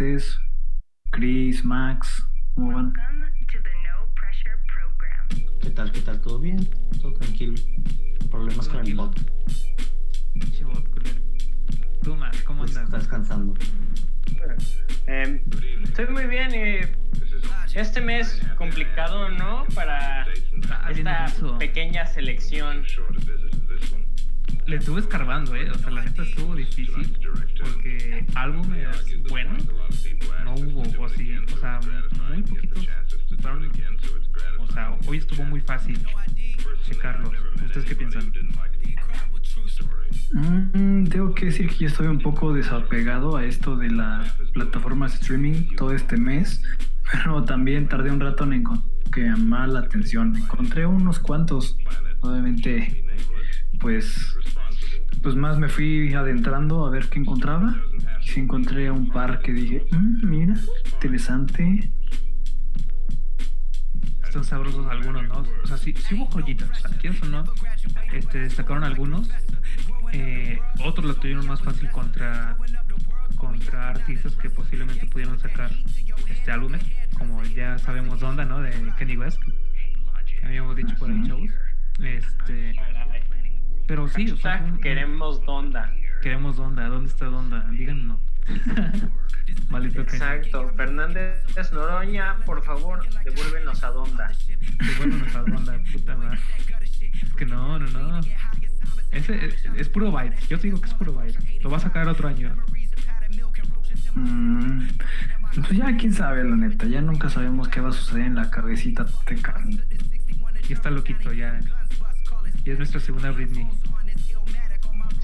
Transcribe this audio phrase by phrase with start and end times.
[0.00, 0.40] ustedes?
[1.10, 2.94] Chris, Max, ¿cómo van?
[5.60, 5.92] ¿Qué tal?
[5.92, 6.20] ¿Qué tal?
[6.22, 6.66] ¿Todo bien?
[7.02, 7.52] Todo tranquilo.
[8.30, 9.14] Problemas con el bot.
[10.32, 11.20] Pinche bot, culero.
[12.02, 12.84] Tú, Max, ¿cómo Pues andas?
[12.84, 13.54] está descansando.
[15.06, 15.44] Eh,
[15.82, 16.50] estoy muy bien.
[16.54, 16.96] eh,
[17.74, 19.66] este mes complicado, ¿no?
[19.74, 20.26] Para
[20.88, 21.26] esta
[21.58, 22.84] pequeña selección.
[24.66, 25.70] Le estuve escarbando, ¿eh?
[25.70, 27.18] O sea, la neta estuvo difícil
[27.60, 28.88] porque álbumes
[42.00, 46.62] estoy un poco desapegado a esto de las plataformas streaming todo este mes,
[47.12, 50.34] pero también tardé un rato en encontrar que llamaba la atención.
[50.34, 51.76] Encontré unos cuantos,
[52.20, 53.04] obviamente,
[53.80, 54.34] pues,
[55.22, 57.76] pues más me fui adentrando a ver qué encontraba.
[58.22, 60.54] Y sí encontré un par que dije, "Mm, mira,
[60.94, 61.92] interesante.
[64.24, 65.44] Están sabrosos algunos, ¿no?
[65.62, 67.44] O sea, sí, sí hubo joyitas, quieres o no,
[68.10, 69.28] este, destacaron algunos.
[70.12, 72.56] Eh, otros lo tuvieron más fácil contra
[73.36, 75.70] contra artistas que posiblemente pudieron sacar
[76.28, 76.82] este álbumes,
[77.16, 78.60] como ya sabemos Donda, ¿no?
[78.60, 79.40] De Kanye West.
[80.26, 81.50] que Habíamos dicho por ahí, chavos.
[82.00, 82.76] Este,
[83.86, 85.92] pero sí, o sea, queremos Donda.
[86.22, 86.86] queremos Donda.
[86.88, 87.66] ¿Dónde está Donda?
[87.70, 88.20] Díganos.
[89.68, 90.02] Maldito.
[90.02, 90.72] Exacto.
[90.76, 94.30] Fernández Noroña, por favor, devuélvenos a Donda.
[94.78, 96.38] Devuélvanos a Donda, puta madre.
[97.22, 98.20] Es que no, no, no.
[99.12, 100.36] Ese es, es puro byte.
[100.48, 101.62] Yo te digo que es puro byte.
[101.62, 102.54] Lo va a sacar otro año.
[104.14, 104.88] Mm,
[105.54, 108.50] pues ya quién sabe, la neta, ya nunca sabemos qué va a suceder en la
[108.50, 109.78] cabecita de carne.
[110.68, 111.60] Y está loquito ya.
[112.64, 113.66] Y es nuestra segunda Britney.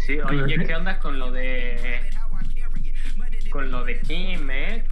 [0.07, 2.01] Sí, oye, ¿qué onda con lo de.
[3.51, 4.85] con lo de Kim, eh?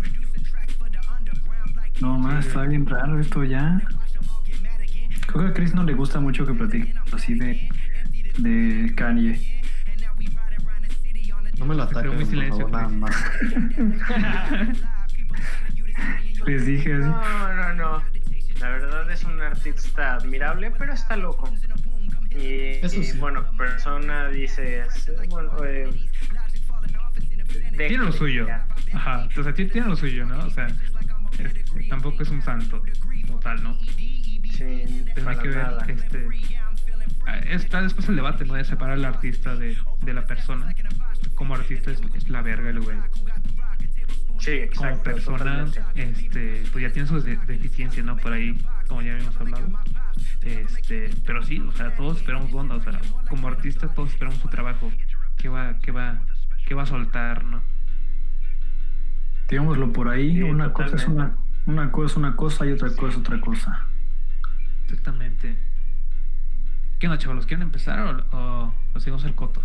[2.00, 3.80] No más, está bien raro esto ya.
[5.26, 7.68] Creo que a Chris no le gusta mucho que platique así de,
[8.38, 9.62] de Kanye.
[11.58, 13.14] No me lo ataquen, muy por silencio, favor, nada más.
[16.46, 17.08] Les dije así.
[17.08, 18.02] No, no, no.
[18.60, 21.52] La verdad es un artista admirable, pero está loco.
[22.30, 23.18] Y, Eso y, sí.
[23.18, 24.82] bueno, persona dice,
[25.28, 25.88] bueno, eh,
[27.76, 28.46] Tiene lo suyo.
[28.46, 28.66] ya.
[28.92, 29.28] Ajá.
[29.38, 30.38] O sea, tiene tiene lo suyo, ¿no?
[30.44, 30.66] O sea,
[31.38, 32.82] este, tampoco es un santo
[33.26, 33.78] como tal, ¿no?
[33.78, 35.84] Sí, Pero hay para que ver, nada.
[35.88, 36.28] este.
[37.26, 38.54] Ah, Está después el debate, ¿no?
[38.54, 40.74] De separar al artista de, de la persona.
[41.34, 42.96] Como artista es, es la verga el güey.
[44.38, 45.02] Sí, Como exacto.
[45.04, 46.02] persona, totalmente.
[46.02, 48.16] este, pues ya tiene sus de- deficiencias, ¿no?
[48.16, 48.58] Por ahí,
[48.88, 49.66] como ya habíamos hablado.
[50.42, 54.48] Este, pero sí, o sea, todos esperamos onda, o sea, como artista todos esperamos su
[54.48, 54.92] trabajo.
[55.38, 56.20] ¿Qué va, qué va,
[56.66, 57.62] qué va a soltar, no?
[59.48, 61.36] Digámoslo por ahí, Sí, una cosa es una,
[61.66, 63.86] una cosa es una cosa y otra cosa es otra cosa.
[64.84, 65.56] Exactamente.
[67.04, 67.44] ¿Qué onda, chavos?
[67.44, 69.60] ¿Quieren empezar o, o, o seguimos el coto?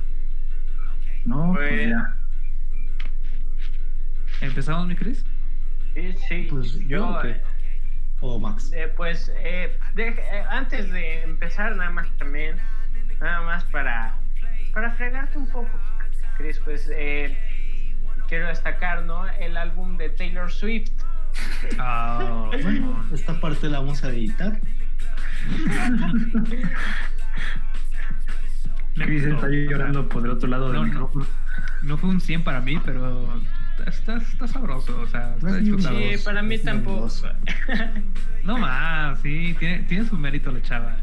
[1.24, 2.18] No, pues Pues- ya.
[4.42, 5.24] ¿Empezamos, mi Cris?
[5.94, 6.48] Sí, sí.
[6.50, 7.32] Pues yo, yo,
[8.20, 8.74] ¿o Max.
[8.74, 12.58] eh, pues, eh, eh, antes de empezar, nada más también,
[13.22, 14.18] nada más para,
[14.74, 15.70] para fregarte un poco,
[16.38, 17.38] Chris, pues, eh,
[18.28, 19.26] quiero destacar, ¿no?
[19.30, 20.92] El álbum de Taylor Swift.
[21.78, 24.60] Ah, Bueno, esta parte la vamos a editar.
[28.96, 30.88] Chris está O sea, llorando por el otro lado no, del no.
[30.88, 31.26] micrófono.
[31.84, 33.42] No fue un 100 para mí, pero
[33.88, 36.18] está, está sabroso, o sea, está disfrutable.
[36.18, 37.10] Sí, para mí es tampoco.
[38.44, 40.98] No más, sí, tiene, tiene su mérito la chava.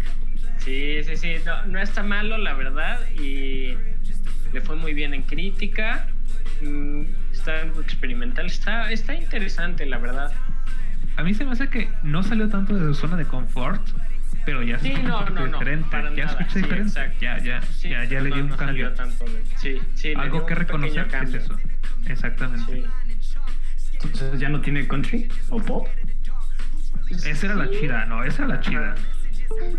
[0.59, 3.75] Sí, sí, sí, no, no está malo, la verdad, y
[4.53, 6.09] le fue muy bien en crítica.
[6.63, 10.33] Mm, Está algo experimental, está, está interesante, la verdad.
[11.17, 13.81] A mí se me hace que no salió tanto de su zona de confort,
[14.47, 15.87] pero ya se Sí, no, diferente.
[16.17, 16.83] ya nada, diferente.
[16.83, 17.17] exacto.
[17.21, 18.93] Ya, ya, Sí, ya, ya le no, dio un no cambio.
[18.95, 21.57] tanto de- Algo que reconocer es eso.
[22.07, 22.73] Exactamente.
[23.21, 23.35] Sí.
[23.95, 25.89] Entonces ya no tiene country o pop.
[27.11, 28.95] Esa era la chida, no, esa era la chida.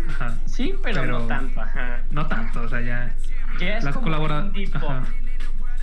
[0.08, 0.34] Ajá.
[0.46, 2.00] Sí, pero, Pero- no tanto, ajá.
[2.10, 3.14] No tanto, o sea, ya.
[3.60, 4.40] Ya es las como colabora.
[4.46, 4.84] indie pop.
[4.90, 5.02] Ajá.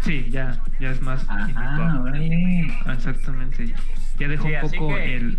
[0.02, 2.04] Sí, ya, ya es más indie Ah, pop.
[2.06, 2.78] vale.
[2.94, 3.74] Exactamente.
[4.20, 5.38] Ya dejó Sí, un poco que- el.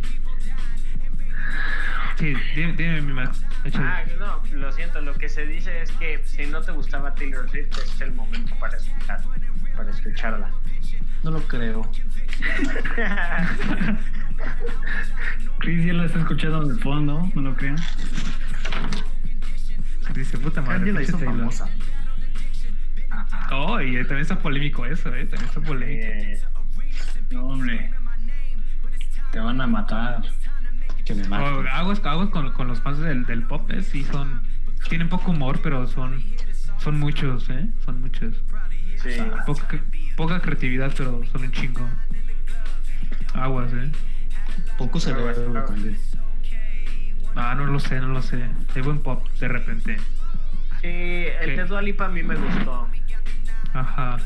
[2.18, 3.44] Sí, dime, dime mi Max.
[3.64, 3.86] Échale.
[3.86, 7.48] Ah, no, lo siento, lo que se dice es que si no te gustaba Taylor
[7.50, 9.20] Swift, es el momento para escuchar,
[9.76, 10.50] para escucharla.
[11.22, 11.90] No lo creo.
[15.58, 17.76] Chris ya la está escuchando de fondo, no lo crean.
[20.14, 20.92] Dice, puta madre.
[20.92, 21.36] La hizo Taylor.
[21.36, 21.68] famosa.
[23.52, 25.26] Oh, y también está polémico eso, ¿eh?
[25.26, 26.06] También está polémico.
[26.06, 26.40] Eh,
[27.30, 27.90] No, hombre.
[29.32, 30.22] Te van a matar.
[31.06, 33.82] Que me aguas, aguas con, con los fans del, del pop, ¿eh?
[33.82, 34.42] Sí, son.
[34.88, 36.22] Tienen poco humor, pero son.
[36.78, 37.68] Son muchos, ¿eh?
[37.84, 38.34] Son muchos.
[38.96, 39.10] sí.
[39.46, 39.80] Poca,
[40.16, 41.88] poca creatividad, pero son un chingo.
[43.34, 43.90] Aguas, ¿eh?
[44.76, 45.98] Poco cerebro Aguas, también.
[47.34, 48.44] Ah, no lo sé, no lo sé.
[48.74, 49.96] Hay buen pop de repente.
[50.80, 50.88] Sí,
[51.40, 51.56] el ¿Qué?
[51.56, 52.88] de Dua Lipa a mí me gustó.
[53.74, 54.18] Ajá.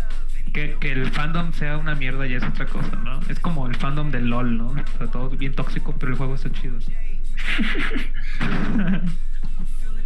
[0.53, 3.21] Que, que el fandom sea una mierda ya es otra cosa, ¿no?
[3.29, 4.69] Es como el fandom del LOL, ¿no?
[4.71, 6.79] O sea, todo bien tóxico, pero el juego está chido.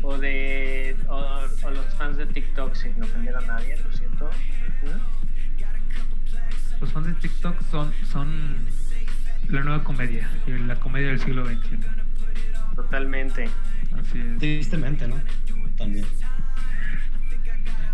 [0.06, 0.94] O de.
[1.08, 1.16] O,
[1.62, 4.28] o los fans de TikTok sin ofender a nadie, lo siento.
[4.82, 4.98] ¿Mm?
[6.82, 8.28] Los fans de TikTok son, son
[9.48, 11.78] la nueva comedia, la comedia del siglo XXI.
[12.74, 13.48] Totalmente.
[13.98, 14.38] Así es.
[14.38, 15.18] Tristemente, ¿no?
[15.78, 16.04] También.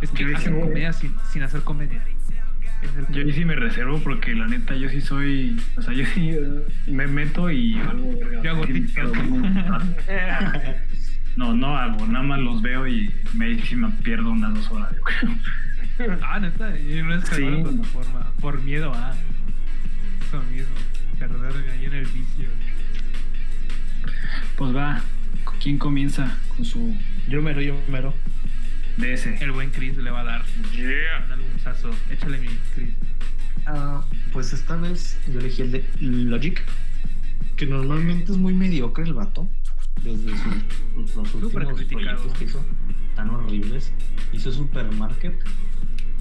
[0.00, 2.02] Es que hacen dije- comedia sin, sin hacer comedia.
[3.10, 6.32] Yo ahí sí me reservo porque la neta yo sí soy, o sea, yo sí
[6.90, 8.14] me meto y algo.
[8.42, 9.16] Yo hago TikTok.
[11.36, 14.92] No, no hago, nada más los veo y me sí me pierdo unas dos horas,
[14.94, 15.30] yo creo.
[16.22, 17.42] Ah, neta, y no es Sí.
[17.44, 18.32] la plataforma.
[18.40, 19.14] Por miedo a.
[20.26, 20.74] Eso mismo.
[21.18, 22.48] Perderme ahí en el vicio.
[24.56, 25.02] Pues va,
[25.62, 26.96] ¿quién comienza con su
[27.28, 28.14] Yo mero, yo mero.
[29.00, 29.26] DS?
[29.40, 30.44] El buen Chris le va a dar.
[30.72, 31.26] Yeah.
[31.34, 32.12] Un.
[32.12, 32.90] Échale mi Chris.
[33.66, 36.62] Ah, pues esta vez yo elegí el de Logic,
[37.56, 39.48] que normalmente es muy mediocre el vato.
[40.02, 42.64] Desde sus, los últimos proyectos que hizo,
[43.14, 43.92] tan horribles.
[44.32, 45.38] Hizo Supermarket,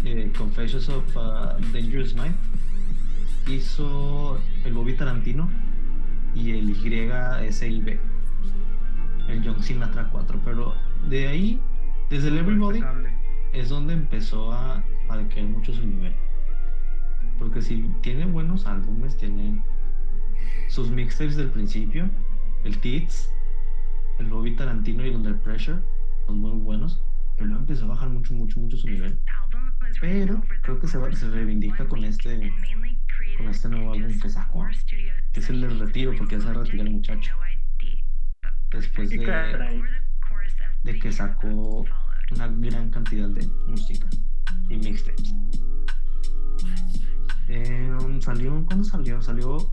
[0.03, 2.35] eh, Confessions of a Dangerous Mind.
[3.47, 5.49] Hizo el Bobby Tarantino
[6.35, 7.99] y el YSIB.
[9.27, 10.41] El John Sinatra 4.
[10.43, 10.75] Pero
[11.09, 11.61] de ahí,
[12.09, 12.93] desde el Everybody,
[13.51, 16.23] es donde empezó a, a decaer mucho su nivel.
[17.37, 19.63] Porque si tiene buenos álbumes, tiene
[20.67, 22.11] sus mixtapes del principio,
[22.63, 23.37] el Tits,
[24.19, 25.83] el Bobby Tarantino y el Under Pressure,
[26.27, 29.23] son muy buenos, pero luego empezó a bajar mucho, mucho, mucho su nivel.
[29.99, 32.59] Pero creo que se, va- se reivindica con este,
[33.33, 34.79] con este nuevo álbum que sacó,
[35.31, 37.33] que es el del retiro, porque ya se retira el muchacho.
[38.71, 39.87] Después de,
[40.83, 41.95] de que sacó
[42.31, 44.07] una gran cantidad de música
[44.69, 45.33] y mixtapes.
[47.47, 49.21] Eh, salió, ¿cuándo salió?
[49.21, 49.71] Salió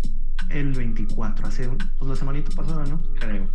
[0.49, 3.03] el 24, hace pues, la semanita pasada, ¿no?
[3.21, 3.49] Creo.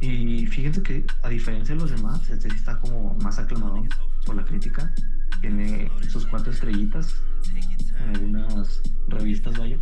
[0.00, 3.82] Y fíjense que a diferencia de los demás, este sí está como más aclamado
[4.24, 4.92] por la crítica.
[5.40, 7.14] Tiene sus cuatro estrellitas
[7.54, 9.78] en algunas revistas, vaya.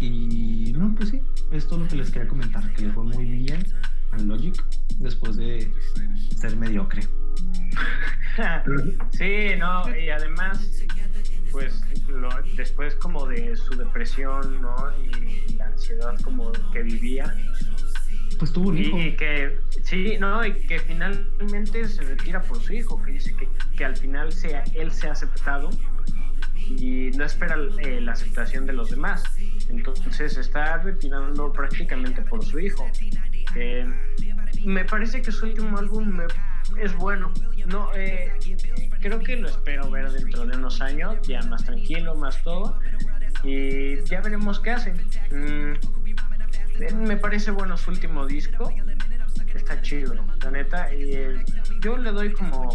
[0.00, 3.24] Y no, pues sí, es todo lo que les quería comentar, que le fue muy
[3.24, 3.62] bien
[4.14, 4.54] al Logic
[4.98, 5.70] después de
[6.36, 7.02] ser mediocre.
[9.12, 10.82] Sí, no, y además,
[11.52, 14.74] pues lo- después como de su depresión, ¿no?
[14.98, 17.32] Y la ansiedad como que vivía.
[18.38, 18.98] Pues tuvo un hijo.
[18.98, 23.48] Y, que, sí, no, y que finalmente se retira por su hijo, que dice que,
[23.76, 25.70] que al final sea, él se ha aceptado
[26.66, 29.22] y no espera eh, la aceptación de los demás.
[29.68, 32.84] Entonces está retirando prácticamente por su hijo.
[33.54, 33.86] Eh,
[34.64, 37.32] me parece que su último álbum me- es bueno.
[37.66, 38.32] No, eh,
[39.00, 42.78] creo que lo espero ver dentro de unos años, ya más tranquilo, más todo.
[43.42, 44.92] Y ya veremos qué hace.
[45.30, 45.74] Mm,
[47.06, 48.72] me parece bueno su último disco.
[49.54, 50.92] Está chido, la neta.
[50.94, 51.44] Y eh,
[51.80, 52.70] yo le doy como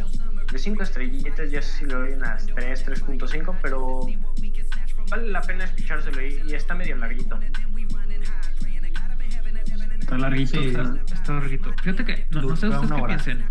[0.51, 4.01] de 5 estrellitas, ya sé si le doy unas 3, 3.5, pero
[5.09, 7.39] vale la pena escuchárselo y está medio larguito.
[10.09, 10.59] Está larguito.
[10.61, 10.67] Sí.
[10.69, 11.73] está- Está larguito.
[11.83, 13.05] Fíjate que, no, no sé ustedes qué hora.
[13.07, 13.45] piensen.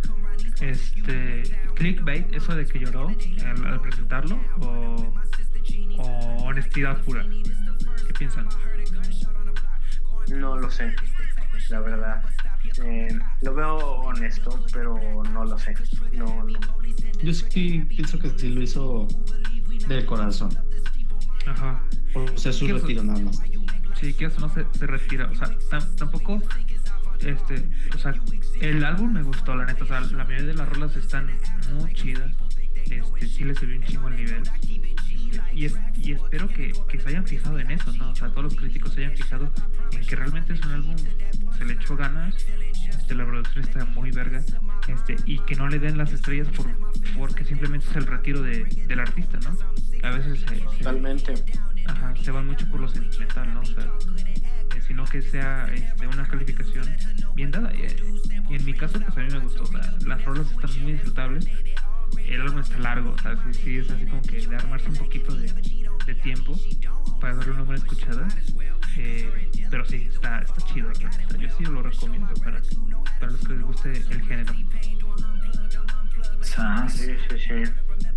[0.60, 1.42] Este,
[1.74, 5.14] clickbait, eso de que lloró al, al presentarlo, o,
[5.98, 6.02] o
[6.44, 7.24] honestidad pura.
[8.06, 8.48] ¿Qué piensan?
[10.30, 10.94] No lo sé,
[11.70, 12.22] la verdad.
[12.84, 14.98] Eh, lo veo honesto, pero
[15.32, 15.74] no lo sé.
[16.12, 16.58] No, no.
[17.22, 19.06] Yo sí pienso que sí lo hizo
[19.88, 20.50] de corazón.
[21.46, 21.82] Ajá.
[22.14, 23.40] O sea, su retiro nada más.
[24.00, 25.26] Sí, que eso no se, se retira.
[25.30, 26.42] O sea, tam- tampoco.
[27.20, 28.14] Este, o sea,
[28.60, 29.84] el álbum me gustó, la neta.
[29.84, 31.28] O sea, la mayoría de las rolas están
[31.74, 32.30] muy chidas.
[32.88, 34.42] Este, sí le subió un chingo el nivel.
[35.52, 35.66] y,
[36.00, 38.10] y espero que, que, se hayan fijado en eso, ¿no?
[38.10, 39.52] O sea, todos los críticos se hayan fijado
[39.92, 40.96] en que realmente es un álbum,
[41.58, 42.34] se le echó ganas,
[42.88, 44.42] este, la producción está muy verga,
[44.86, 46.66] este, y que no le den las estrellas por,
[47.16, 49.56] porque simplemente es el retiro de, del artista, ¿no?
[50.02, 51.34] A veces se, Totalmente.
[51.88, 53.60] Ajá, se van mucho por lo sentimental, ¿no?
[53.60, 56.86] O sea, eh, sino que sea este, una calificación
[57.34, 57.72] bien dada.
[57.74, 57.86] Y,
[58.50, 59.64] y, en mi caso, pues a mí me gustó.
[59.64, 61.46] O sea, las rolas están muy disfrutables.
[62.26, 64.96] El álbum está largo, o sea, sí, sí es así como que de armarse un
[64.96, 65.52] poquito de,
[66.06, 66.58] de tiempo
[67.20, 68.28] para darle una buena escuchada.
[68.96, 70.90] Eh, pero sí, está, está chido.
[71.38, 72.60] Yo sí lo recomiendo para,
[73.20, 74.54] para los que les guste el género.
[76.40, 76.92] Sas.
[76.92, 77.72] Sí, sí, sí.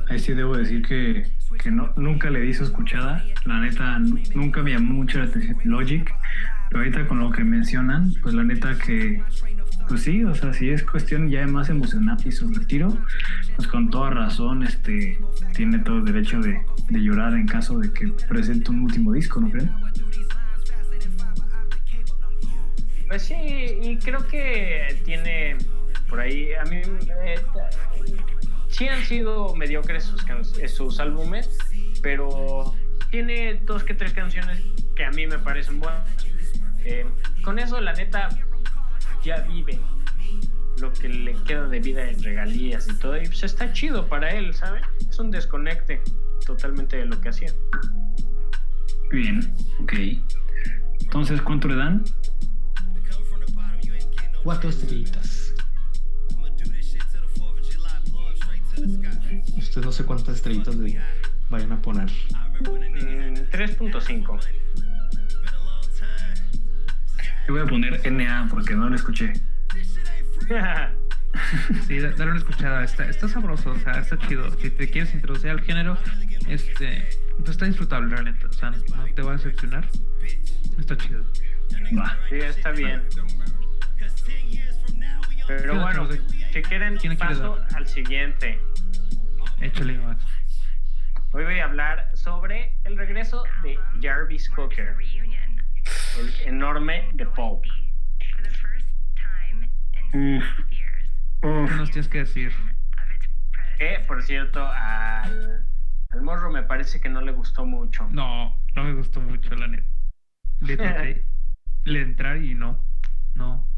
[0.09, 3.23] Ahí sí debo decir que, que no, nunca le di su escuchada.
[3.45, 3.99] La neta,
[4.35, 6.13] nunca me llamó mucho la atención Logic.
[6.69, 9.21] Pero ahorita con lo que mencionan, pues la neta que,
[9.89, 12.97] pues sí, o sea, si es cuestión ya más emocionante y su retiro,
[13.57, 15.19] pues con toda razón, este,
[15.53, 19.41] tiene todo el derecho de, de llorar en caso de que presente un último disco,
[19.41, 19.69] ¿no creen?
[23.09, 25.57] Pues sí, y creo que tiene
[26.07, 27.35] por ahí, a mí eh,
[28.81, 30.25] sí han sido mediocres sus,
[30.73, 31.55] sus álbumes,
[32.01, 32.73] pero
[33.11, 34.59] tiene dos que tres canciones
[34.95, 36.03] que a mí me parecen buenas.
[36.83, 37.05] Eh,
[37.43, 38.29] con eso, la neta,
[39.23, 39.79] ya vive
[40.79, 44.31] lo que le queda de vida en regalías y todo, y pues está chido para
[44.31, 44.81] él, ¿sabe?
[45.07, 46.01] Es un desconecte
[46.43, 47.53] totalmente de lo que hacía.
[49.11, 49.93] Bien, ok.
[51.01, 52.03] Entonces, ¿cuánto le dan?
[54.43, 55.40] Cuatro estrellitas.
[59.57, 60.99] Usted no sé cuántas estrellitas le
[61.49, 62.09] vayan a poner.
[62.61, 64.39] Mm, 3.5.
[67.47, 69.33] Le voy a poner NA porque no lo escuché.
[71.87, 74.51] Sí, da- dale una escuchada, está, está sabroso, o sea, está chido.
[74.59, 75.97] Si te quieres introducir al género,
[76.49, 78.47] este, pues está disfrutable, neta.
[78.47, 79.87] O sea, no te va a decepcionar.
[80.77, 81.23] Está chido.
[81.97, 82.17] Va.
[82.29, 83.01] Sí, está bien.
[85.57, 88.61] Pero bueno, si quieren, ¿Quién le quiere paso al siguiente.
[89.59, 90.17] Échale más.
[91.31, 94.95] Hoy voy a hablar sobre el regreso de Jarvis Cocker,
[96.19, 97.69] el enorme de Pope.
[100.13, 100.43] Uf.
[101.41, 102.53] ¿Qué nos tienes que decir?
[103.77, 105.65] Que, por cierto, al,
[106.11, 108.07] al morro me parece que no le gustó mucho.
[108.11, 109.87] No, no me gustó mucho, la neta.
[110.61, 111.25] Le traté
[111.85, 112.79] le entrar y no.
[113.33, 113.70] No.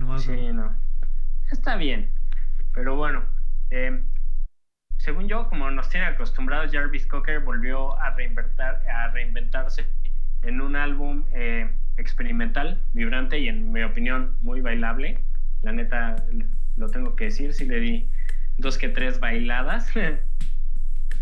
[0.00, 0.74] No Sí, no.
[1.52, 2.10] Está bien.
[2.72, 3.22] Pero bueno,
[3.70, 4.02] eh,
[4.96, 9.86] según yo, como nos tiene acostumbrados, Jarvis Cocker volvió a, reinventar, a reinventarse
[10.42, 15.22] en un álbum eh, experimental, vibrante y en mi opinión muy bailable.
[15.62, 16.16] La neta,
[16.76, 18.10] lo tengo que decir, sí le di
[18.56, 19.92] dos que tres bailadas.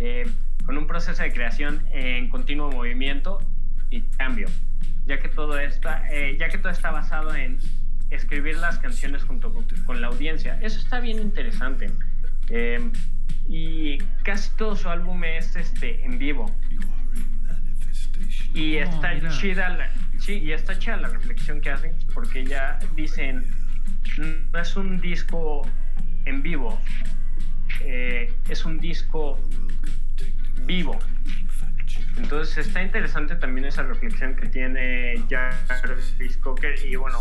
[0.01, 0.31] Eh,
[0.65, 3.41] con un proceso de creación en continuo movimiento
[3.91, 4.47] y cambio,
[5.07, 7.59] ya que todo está, eh, ya que todo está basado en
[8.11, 10.59] escribir las canciones junto con, con la audiencia.
[10.61, 11.91] Eso está bien interesante.
[12.51, 12.91] Eh,
[13.49, 16.55] y casi todo su álbum es este en vivo.
[18.55, 22.79] Y Oh, está chida la, sí, y está chida la reflexión que hacen, porque ya
[22.97, 23.47] dicen,
[24.17, 25.69] no es un disco
[26.25, 26.81] en vivo,
[27.81, 29.41] eh, es un disco
[30.67, 30.99] vivo.
[32.17, 37.19] Entonces está interesante también esa reflexión que tiene Jarvis Cocker y bueno,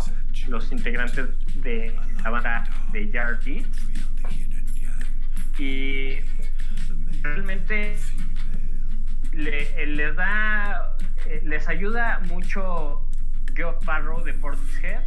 [0.48, 1.26] los integrantes
[1.62, 3.66] de la banda de Jarvis.
[5.58, 6.16] Y
[7.22, 7.96] realmente
[9.32, 13.04] le- eh, les da, eh, les ayuda mucho
[13.56, 15.02] Joe Farrow de Portishead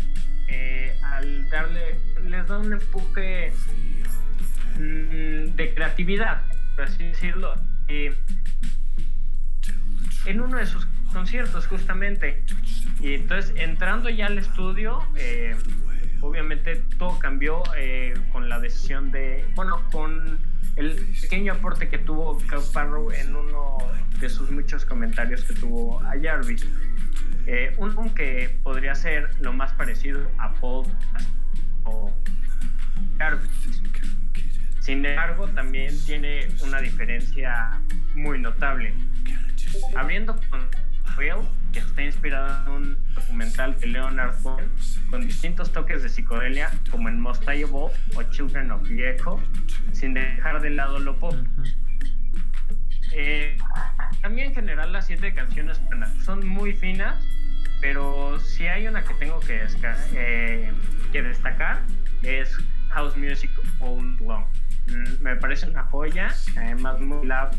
[0.49, 3.53] eh, al darle, les da un empuje
[4.75, 6.43] mm, de creatividad,
[6.75, 7.53] por así decirlo.
[7.87, 8.09] Y
[10.25, 12.43] en uno de sus conciertos justamente.
[12.99, 15.55] Y entonces entrando ya al estudio, eh,
[16.21, 20.39] obviamente todo cambió eh, con la decisión de, bueno, con
[20.75, 23.77] el pequeño aporte que tuvo Cal Farrow en uno
[24.19, 26.65] de sus muchos comentarios que tuvo a Jarvis.
[27.47, 30.87] Eh, un álbum que podría ser lo más parecido a Paul
[31.83, 32.13] o
[33.17, 33.81] Jarvis.
[34.79, 37.79] Sin embargo, también tiene una diferencia
[38.15, 38.93] muy notable.
[39.95, 40.61] Abriendo con
[41.17, 44.69] Will, que está inspirado en un documental de Leonard Cohen,
[45.09, 47.91] con distintos toques de psicodelia, como en Mostable o
[48.31, 49.41] Children of the Echo,
[49.91, 51.35] sin dejar de lado lo pop.
[53.13, 53.57] Eh,
[54.21, 55.81] también en general las siete canciones
[56.23, 57.23] son muy finas,
[57.81, 59.65] pero si hay una que tengo que,
[60.15, 60.71] eh,
[61.11, 61.81] que destacar
[62.21, 62.55] es
[62.89, 64.45] House Music All Long.
[64.87, 67.53] Mm, Me parece una joya, además muy lab.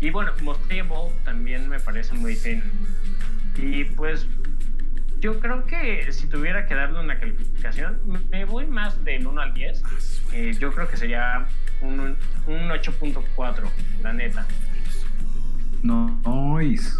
[0.00, 2.62] Y bueno, Mostable también me parece muy fin.
[3.56, 4.26] Y pues
[5.20, 8.00] yo creo que si tuviera que darle una calificación,
[8.30, 9.82] me voy más del 1 al 10.
[10.32, 11.46] Eh, yo creo que sería
[11.80, 13.62] un, un 8.4,
[14.02, 14.46] la neta.
[15.82, 16.98] No, no es,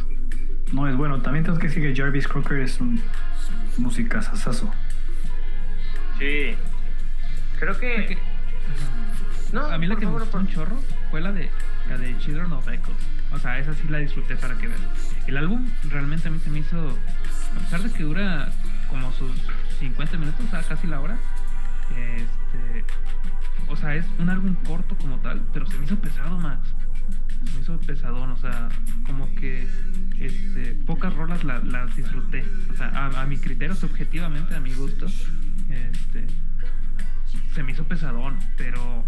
[0.72, 1.20] no es bueno.
[1.20, 3.00] También tengo que decir que Jarvis Crocker es un
[3.76, 4.72] música sasazo.
[6.18, 6.56] Sí.
[7.58, 8.18] Creo que.
[9.52, 10.76] No, a mí la que me gustó un chorro
[11.10, 11.50] fue la de
[11.94, 12.96] de Children of Echoes.
[13.32, 14.80] O sea, esa sí la disfruté para que vean.
[15.26, 16.98] El álbum realmente a mí se me hizo,
[17.56, 18.50] a pesar de que dura
[18.88, 19.32] como sus
[19.80, 21.18] 50 minutos, o sea, casi la hora,
[21.90, 22.84] este,
[23.68, 26.68] o sea, es un álbum corto como tal, pero se me hizo pesado, Max.
[27.44, 28.68] Se me hizo pesadón, o sea,
[29.04, 29.68] como que
[30.18, 32.44] este, pocas rolas las disfruté.
[32.72, 36.26] O sea, a, mi criterio, subjetivamente, a mi gusto, este,
[37.54, 39.04] se me hizo pesadón, pero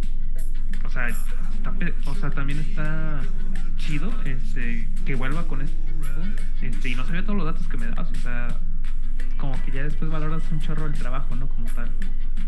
[0.84, 1.08] o sea,
[2.06, 3.20] o sea, también está
[3.76, 5.76] chido este, que vuelva con esto.
[6.62, 8.48] Este, y no sabía todos los datos que me das, o sea,
[9.36, 11.48] como que ya después valoras un chorro el trabajo, ¿no?
[11.48, 11.90] Como tal,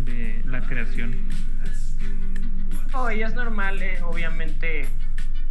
[0.01, 1.15] de la creación.
[2.93, 4.89] Oh, y es normal, eh, obviamente,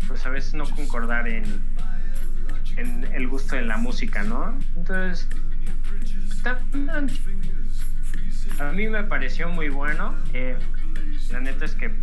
[0.07, 1.43] pues a veces no concordar en,
[2.75, 4.57] en el gusto de la música, ¿no?
[4.75, 5.27] Entonces,
[6.29, 6.59] está,
[8.59, 10.15] a mí me pareció muy bueno.
[10.33, 10.57] Eh,
[11.31, 11.93] la neta es que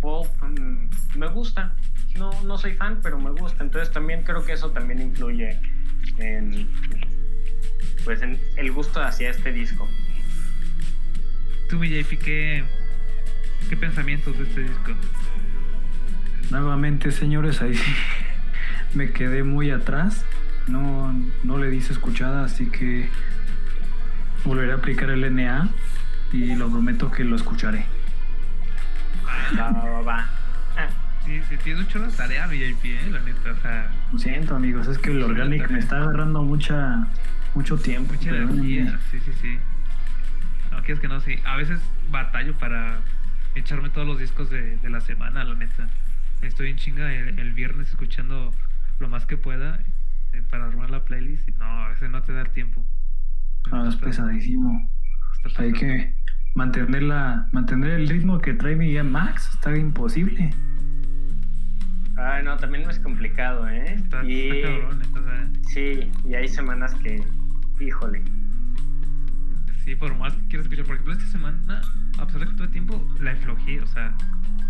[0.00, 1.74] pop mm, me gusta.
[2.16, 3.62] No, no soy fan, pero me gusta.
[3.62, 5.60] Entonces también creo que eso también influye
[6.18, 6.68] en,
[8.04, 9.88] pues en el gusto hacia este disco.
[11.68, 12.64] Tú, JP, ¿qué,
[13.68, 14.92] qué pensamientos de este disco?
[16.50, 17.78] Nuevamente, señores, ahí
[18.94, 20.24] me quedé muy atrás.
[20.66, 23.08] No, no le dice escuchada, así que
[24.44, 25.70] volveré a aplicar el NA
[26.32, 27.97] y lo prometo que lo escucharé.
[29.58, 30.26] Va, va, va.
[31.28, 33.90] Sí, sí, tienes mucho la tarea, VIP, eh, la neta, o sea.
[34.10, 37.06] Lo siento, amigos, es que el Organic me está agarrando mucha,
[37.54, 38.14] mucho tiempo.
[38.14, 39.58] Mucha energía, sí, sí, sí.
[40.70, 41.38] No, quieres que no, sí.
[41.44, 43.00] A veces batallo para
[43.54, 45.88] echarme todos los discos de, de la semana, la neta.
[46.40, 48.54] Estoy en chinga el, viernes escuchando
[48.98, 49.80] lo más que pueda
[50.32, 51.46] eh, para armar la playlist.
[51.58, 52.82] No, a veces no te da tiempo.
[53.70, 54.90] Ah, es pesadísimo.
[55.58, 56.14] Hay que
[56.58, 59.48] mantener, la, mantener el ritmo que trae mi Max.
[59.54, 60.52] Está imposible.
[62.16, 63.94] Ay, no, también es complicado, ¿eh?
[63.94, 64.62] Está, y...
[64.62, 65.02] cabrón,
[65.68, 67.22] Sí, y hay semanas que,
[67.78, 68.22] híjole.
[69.84, 70.84] Sí, por más que quieras escuchar.
[70.86, 71.80] Por ejemplo, esta semana,
[72.18, 74.16] a pesar de que tuve tiempo, la eflojé, o sea,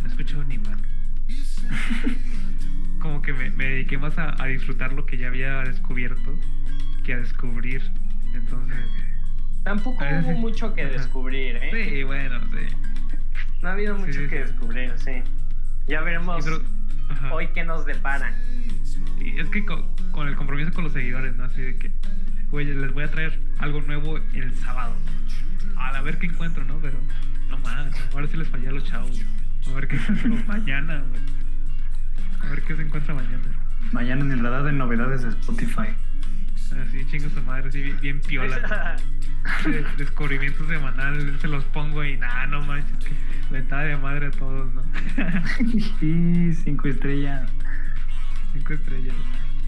[0.02, 0.78] no he escuchado ni mal.
[3.00, 6.38] Como que me, me dediqué más a, a disfrutar lo que ya había descubierto
[7.02, 7.80] que a descubrir.
[8.34, 9.07] Entonces.
[9.68, 11.70] Tampoco hubo mucho que descubrir, ¿eh?
[11.70, 12.74] Sí, bueno, sí.
[13.60, 15.22] No ha habido mucho que descubrir, sí.
[15.86, 16.42] Ya veremos
[17.30, 18.34] hoy qué nos deparan.
[19.20, 21.44] Y es que con, el compromiso con los seguidores, ¿no?
[21.44, 21.92] Así de que,
[22.50, 24.94] güey, les voy a traer algo nuevo el sábado.
[25.76, 26.78] A ver qué encuentro, ¿no?
[26.78, 26.96] Pero,
[27.50, 29.20] no más, a ver si les falla a los chavos.
[29.66, 31.20] A ver qué encuentro mañana, güey.
[32.40, 33.42] A ver qué se encuentra mañana.
[33.92, 35.88] Mañana en el radar de novedades de Spotify.
[36.72, 38.96] Así, chingo su madre, así bien, piola.
[39.96, 42.98] descubrimiento semanal, se los pongo y nada, no manches,
[43.50, 44.82] ventada de madre a todos, ¿no?
[46.06, 47.50] y cinco estrellas.
[48.52, 49.16] Cinco estrellas.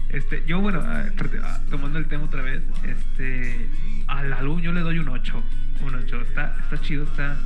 [0.09, 1.05] Este, yo, bueno, ah,
[1.43, 3.69] ah, tomando el tema otra vez, este,
[4.07, 5.43] al álbum yo le doy un 8.
[5.83, 6.21] Un 8.
[6.21, 7.37] Está, está chido, está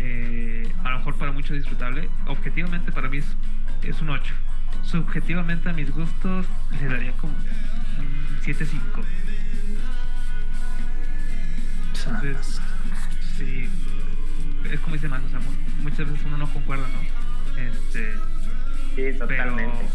[0.00, 2.08] eh, a lo mejor para muchos disfrutable.
[2.26, 3.36] Objetivamente para mí es,
[3.82, 4.34] es un 8.
[4.82, 6.46] Subjetivamente a mis gustos
[6.80, 7.34] le daría como
[8.44, 9.04] 7-5.
[12.06, 12.60] Entonces,
[13.36, 13.68] sí,
[14.70, 15.40] es como dice más, o sea,
[15.80, 17.60] muchas veces uno no concuerda, ¿no?
[17.60, 18.14] Este,
[18.94, 19.86] sí, totalmente.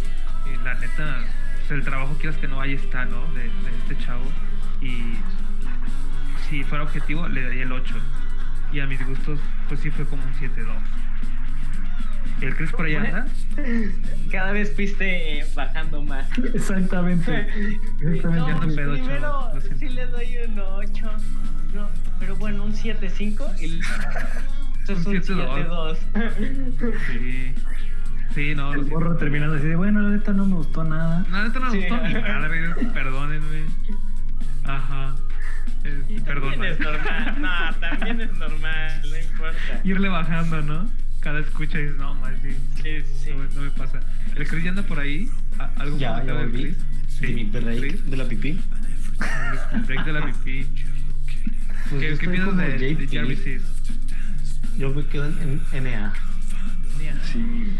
[0.45, 1.23] Pero, la neta,
[1.69, 3.25] el trabajo quieras que no, ahí está, ¿no?
[3.33, 4.25] De, de, este chavo.
[4.81, 5.17] Y
[6.49, 7.95] si fuera objetivo, le daría el 8.
[8.71, 10.67] Y a mis gustos, pues sí fue como un 7-2.
[12.41, 13.25] ¿El Chris por ahí anda?
[14.31, 16.27] Cada vez fuiste eh, bajando más.
[16.53, 17.47] Exactamente.
[18.01, 18.51] Exactamente.
[18.53, 21.11] No, primero sí le doy un 8.
[21.73, 21.89] No,
[22.19, 23.79] pero bueno, un 7-5 y
[24.83, 25.97] eso es un 7-2.
[27.11, 27.55] Sí.
[28.33, 28.73] Sí, no.
[28.73, 31.25] El borro terminando así de, bueno, la neta no me gustó nada.
[31.29, 33.65] No, la neta no me gustó ni madre, perdónenme.
[34.65, 35.15] Ajá.
[36.07, 37.35] y también es normal.
[37.41, 39.81] No, también es normal, no importa.
[39.83, 40.89] Irle bajando, ¿no?
[41.19, 42.57] Cada escucha y dices, no, más bien.
[42.81, 43.31] Sí, sí.
[43.55, 43.99] No, me pasa.
[44.35, 45.29] ¿El Chris ya anda por ahí?
[45.75, 46.63] ¿Algo ya, ya volví.
[46.63, 46.77] Chris?
[47.07, 47.43] Sí.
[47.45, 48.59] ¿De, break, de la pipí?
[49.73, 50.67] El break de la pipí.
[51.89, 53.39] Pues ¿Qué, ¿qué piensas de, de Jarvis
[54.77, 56.13] Yo me quedo en, NA.
[57.31, 57.75] Sí.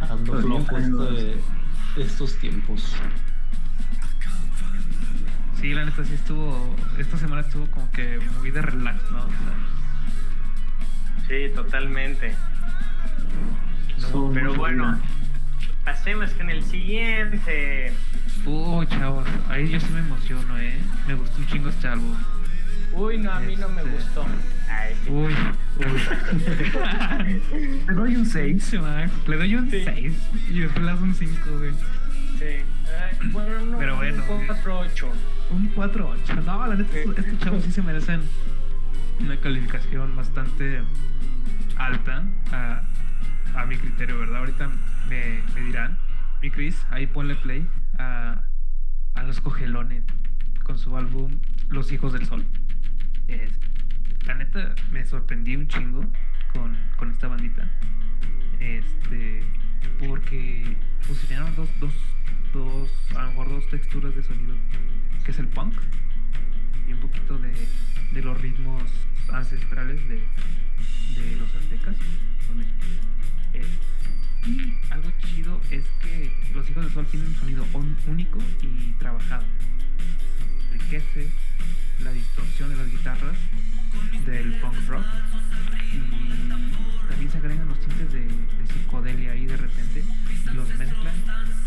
[0.00, 1.38] Ando flojo este-
[1.96, 2.94] estos tiempos.
[5.60, 6.76] Sí, la neta sí estuvo.
[6.98, 9.18] Esta semana estuvo como que muy de relax, ¿no?
[9.18, 9.77] O sea,
[11.28, 12.34] Sí, totalmente.
[14.00, 14.98] Pero bueno, buena.
[15.84, 17.92] pasemos con el siguiente.
[18.46, 20.78] Uy, chavos, ahí yo sí me emociono, ¿eh?
[21.06, 22.16] Me gustó un chingo este álbum.
[22.92, 23.92] Uy, no, a mí no me Este.
[23.92, 24.24] gustó.
[24.70, 25.10] Ay, sí.
[25.10, 25.34] Uy,
[25.78, 25.84] uy.
[27.88, 28.62] Le doy un 6.
[28.64, 29.82] Sí, Max, Le doy un Sí.
[29.84, 30.12] 6
[30.50, 31.72] y después le das un 5, güey.
[32.38, 32.44] Sí.
[33.20, 35.06] Ay, bueno, no, Pero bueno, un 4-8.
[35.50, 36.44] Un 4-8.
[36.44, 38.22] No, la neta, estos, estos chavos sí se merecen
[39.20, 40.82] una calificación bastante
[41.76, 42.82] alta a,
[43.54, 44.38] a mi criterio, ¿verdad?
[44.38, 44.70] Ahorita
[45.08, 45.98] me, me dirán.
[46.40, 47.66] Mi Chris, ahí ponle play
[47.98, 48.42] a,
[49.14, 50.04] a los cogelones
[50.62, 52.44] con su álbum Los Hijos del Sol.
[53.26, 53.58] Es,
[54.24, 56.04] la neta, me sorprendí un chingo
[56.52, 57.68] con, con esta bandita.
[58.60, 59.42] Este,
[59.98, 61.92] porque fusionaron dos, dos,
[62.52, 64.54] dos, a lo mejor dos texturas de sonido,
[65.24, 65.74] que es el punk
[66.88, 67.52] y un poquito de,
[68.12, 68.82] de los ritmos
[69.32, 71.96] ancestrales de, de los aztecas.
[74.46, 77.66] y algo chido es que los hijos del sol tienen un sonido
[78.06, 79.44] único y trabajado.
[80.72, 81.28] Enriquece
[82.00, 83.36] la distorsión de las guitarras
[84.24, 85.04] del punk rock
[85.92, 90.04] y también se agregan los tintes de, de psicodelia ahí de repente
[90.54, 91.14] los mezclan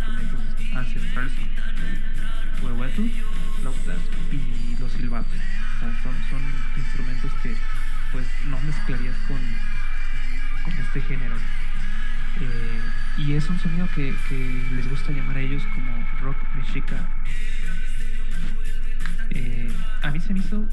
[0.06, 1.34] con métodos ancestrales
[2.58, 3.08] el huehuetl,
[3.60, 4.00] flautas
[4.32, 5.38] y los silbatos.
[5.78, 6.42] O sea, son, son
[6.78, 7.56] instrumentos que
[8.12, 9.40] pues no mezclarías con,
[10.64, 11.36] con este género.
[12.40, 12.82] Eh,
[13.18, 17.08] y es un sonido que, que les gusta llamar a ellos como rock mexica.
[19.32, 20.66] Eh, a mí se me hizo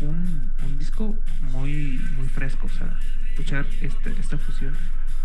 [0.00, 1.16] un, un disco
[1.52, 2.98] muy, muy fresco, o sea,
[3.30, 4.76] escuchar este, esta fusión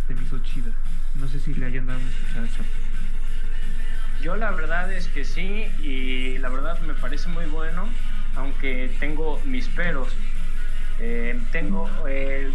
[0.08, 0.72] se me hizo chida.
[1.16, 2.68] No sé si le hayan dado una escuchada.
[4.22, 7.90] Yo la verdad es que sí, y la verdad me parece muy bueno,
[8.36, 10.16] aunque tengo mis peros.
[11.00, 12.52] Eh, tengo eh,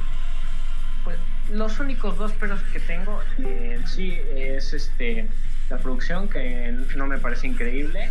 [1.06, 1.18] pues,
[1.52, 5.28] los únicos dos peros que tengo eh, sí es este
[5.70, 8.10] la producción que no me parece increíble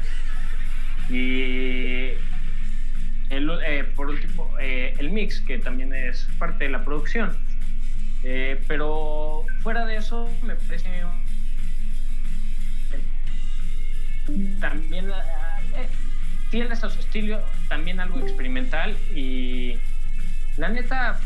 [1.10, 2.12] y
[3.30, 7.36] el, eh, por último eh, el mix que también es parte de la producción
[8.68, 11.04] pero fuera de eso me parece
[14.60, 15.88] también eh,
[16.50, 19.78] tiene hasta su estilo también algo experimental y
[20.58, 21.20] la neta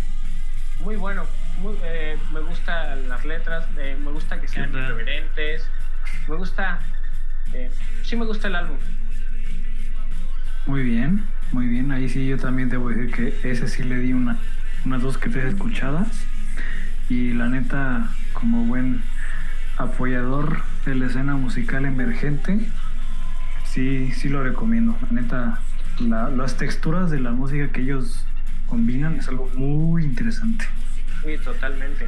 [0.80, 1.26] muy bueno
[1.62, 5.70] muy, eh, me gustan las letras eh, me gusta que sean irreverentes
[6.28, 6.80] me gusta
[7.54, 7.70] eh,
[8.04, 8.78] sí me gusta el álbum
[10.66, 11.92] Muy bien, muy bien.
[11.92, 14.38] Ahí sí yo también debo decir que ese sí le di una,
[14.86, 16.08] unas dos que tres escuchadas.
[17.10, 19.02] Y la neta, como buen
[19.78, 22.60] apoyador de la escena musical emergente,
[23.70, 24.98] sí, sí lo recomiendo.
[25.02, 25.60] La neta,
[26.00, 28.26] la- las texturas de la música que ellos
[28.68, 30.66] combinan es algo muy interesante.
[31.24, 32.06] sí totalmente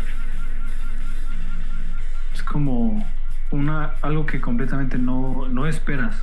[2.34, 3.06] Es como
[3.52, 6.16] una, algo que completamente no, no esperas.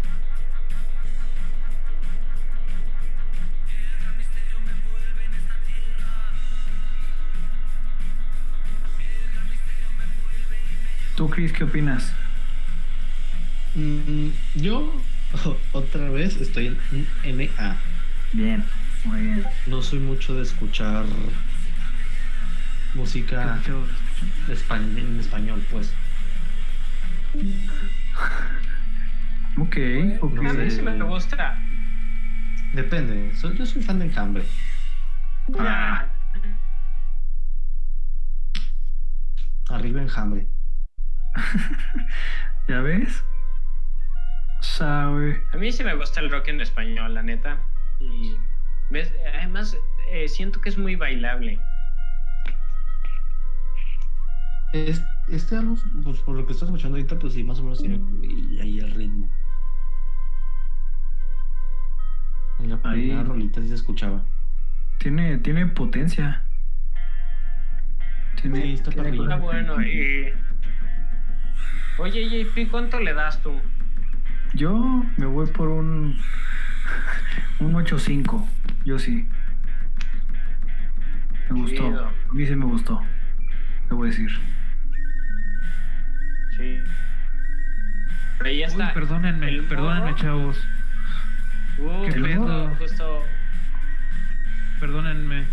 [11.17, 12.13] ¿Tú, Chris, qué opinas?
[13.75, 14.93] Mm, yo
[15.73, 16.77] otra vez estoy
[17.23, 17.77] en NA.
[18.33, 18.65] Bien,
[19.05, 19.45] muy bien.
[19.67, 21.05] No soy mucho de escuchar
[22.95, 23.61] música
[24.49, 25.93] en español, pues.
[29.61, 29.77] Ok,
[30.21, 30.39] ok.
[30.39, 31.59] a mí sí me gusta
[32.75, 33.35] Depende.
[33.35, 34.45] Soy, yo soy fan de Encambre.
[35.59, 36.07] Ah.
[39.69, 40.47] Arriba Enjambre.
[42.69, 43.25] ¿Ya ves?
[44.61, 45.43] Sabe.
[45.53, 47.59] A mí sí me gusta el rock en español, la neta.
[48.01, 48.37] Y
[48.91, 49.77] ves, además
[50.11, 51.61] eh, siento que es muy bailable.
[54.73, 57.79] Es- este álbum, pues por lo que estoy escuchando ahorita, pues sí, más o menos
[57.81, 59.29] tiene y ahí el ritmo.
[62.61, 63.03] En la Ahí.
[63.03, 64.25] primera rolita sí se escuchaba.
[64.99, 66.45] Tiene, tiene potencia.
[68.41, 69.81] Tiene, Sí, está tiene para bueno.
[69.83, 70.33] Y...
[71.99, 73.61] Oye, JP, ¿cuánto le das tú?
[74.55, 76.19] Yo me voy por un
[77.61, 78.47] un 8.5.
[78.85, 79.27] Yo sí.
[81.51, 81.77] Me gustó.
[81.89, 82.07] Chido.
[82.07, 83.03] A mí sí me gustó.
[83.89, 84.31] Debo decir.
[86.57, 86.79] Sí.
[88.39, 88.93] Pero ahí Uy, está.
[88.95, 90.17] perdónenme, el perdónenme, morro.
[90.17, 90.69] chavos.
[91.79, 92.75] Uh, ¿Qué pedo?
[92.77, 93.23] Justo.
[94.81, 95.45] Perdónenme.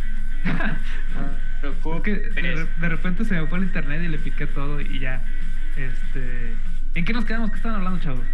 [1.61, 4.81] te Es que de, de repente se me fue el internet y le piqué todo
[4.81, 5.23] y ya.
[5.75, 6.53] Este.
[6.95, 7.51] ¿En qué nos quedamos?
[7.51, 8.25] ¿Qué estaban hablando, chavos?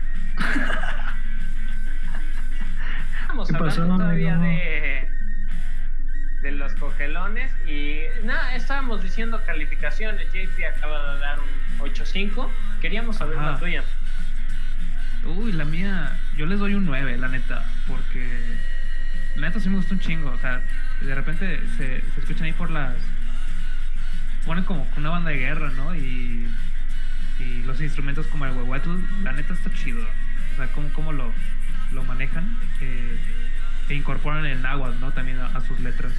[3.22, 4.52] Estamos ¿Qué pasó, hablando todavía amigo?
[4.52, 5.10] de,
[6.42, 10.32] de los cogelones y nada, estábamos diciendo calificaciones.
[10.32, 12.50] JP acaba de dar un 8.5.
[12.82, 13.52] Queríamos saber Ajá.
[13.52, 13.84] la tuya.
[15.26, 18.58] Uy, la mía, yo les doy un 9, la neta, porque
[19.36, 20.62] la neta sí me gusta un chingo, o sea,
[21.00, 22.96] de repente se, se escuchan ahí por las...
[24.46, 25.96] Ponen como una banda de guerra, ¿no?
[25.96, 26.48] Y,
[27.42, 28.90] y los instrumentos como el huehuetl,
[29.24, 30.04] la neta está chido,
[30.54, 31.34] o sea, cómo, cómo lo,
[31.92, 33.18] lo manejan eh,
[33.90, 35.12] e incorporan el náhuatl, ¿no?
[35.12, 36.14] También a, a sus letras.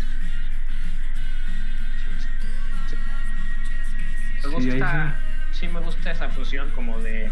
[4.45, 5.17] Me Sí, ahí gusta,
[5.53, 7.31] sí me gusta esa fusión como de,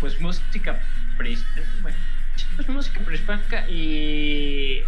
[0.00, 0.80] pues música
[1.18, 1.98] prehispánica, bueno,
[2.36, 4.82] sí, pues música prehispánica y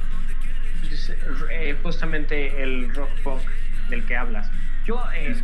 [0.81, 1.12] pues,
[1.51, 3.43] eh, justamente el rock punk
[3.91, 4.51] del que hablas.
[4.87, 5.37] Yo, eh,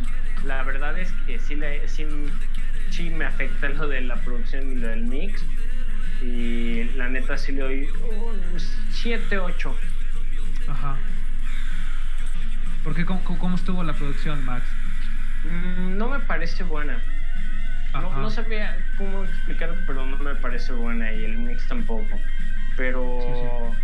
[0.45, 2.05] la verdad es que sí, le, sí,
[2.89, 5.43] sí me afecta lo de la producción y lo del mix
[6.21, 8.59] y la neta sí le doy un
[8.91, 9.75] 7, 8.
[10.67, 10.97] Ajá.
[12.83, 13.05] ¿Por qué?
[13.05, 14.65] ¿Cómo, cómo estuvo la producción, Max?
[15.43, 17.01] Mm, No me parece buena.
[17.93, 22.19] No, no sabía cómo explicarte, pero no me parece buena y el mix tampoco.
[22.77, 23.75] Pero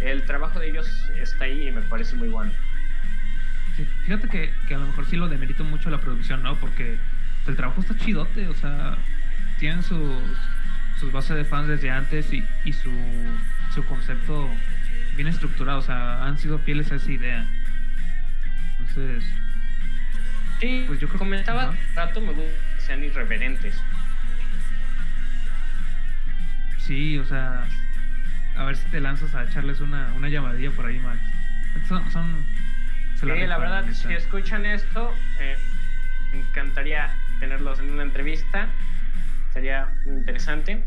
[0.00, 2.50] el trabajo de ellos está ahí y me parece muy bueno.
[4.04, 6.56] Fíjate que, que a lo mejor sí lo demerito mucho la producción, ¿no?
[6.56, 6.98] Porque
[7.46, 8.96] el trabajo está chidote, o sea,
[9.58, 10.20] tienen sus,
[10.98, 12.90] sus bases de fans desde antes y, y su,
[13.74, 14.48] su concepto
[15.16, 17.46] bien estructurado, o sea, han sido fieles a esa idea.
[18.80, 19.24] Entonces,
[20.60, 23.74] Sí, Pues yo creo- comentaba rato, me gusta que sean irreverentes.
[26.78, 27.64] sí, o sea,
[28.56, 31.18] a ver si te lanzas a echarles una, una llamadilla por ahí, Max.
[31.88, 32.44] Son, son
[33.22, 35.56] Sí, la verdad, si escuchan esto, eh,
[36.32, 38.68] me encantaría tenerlos en una entrevista.
[39.52, 40.84] Sería muy interesante.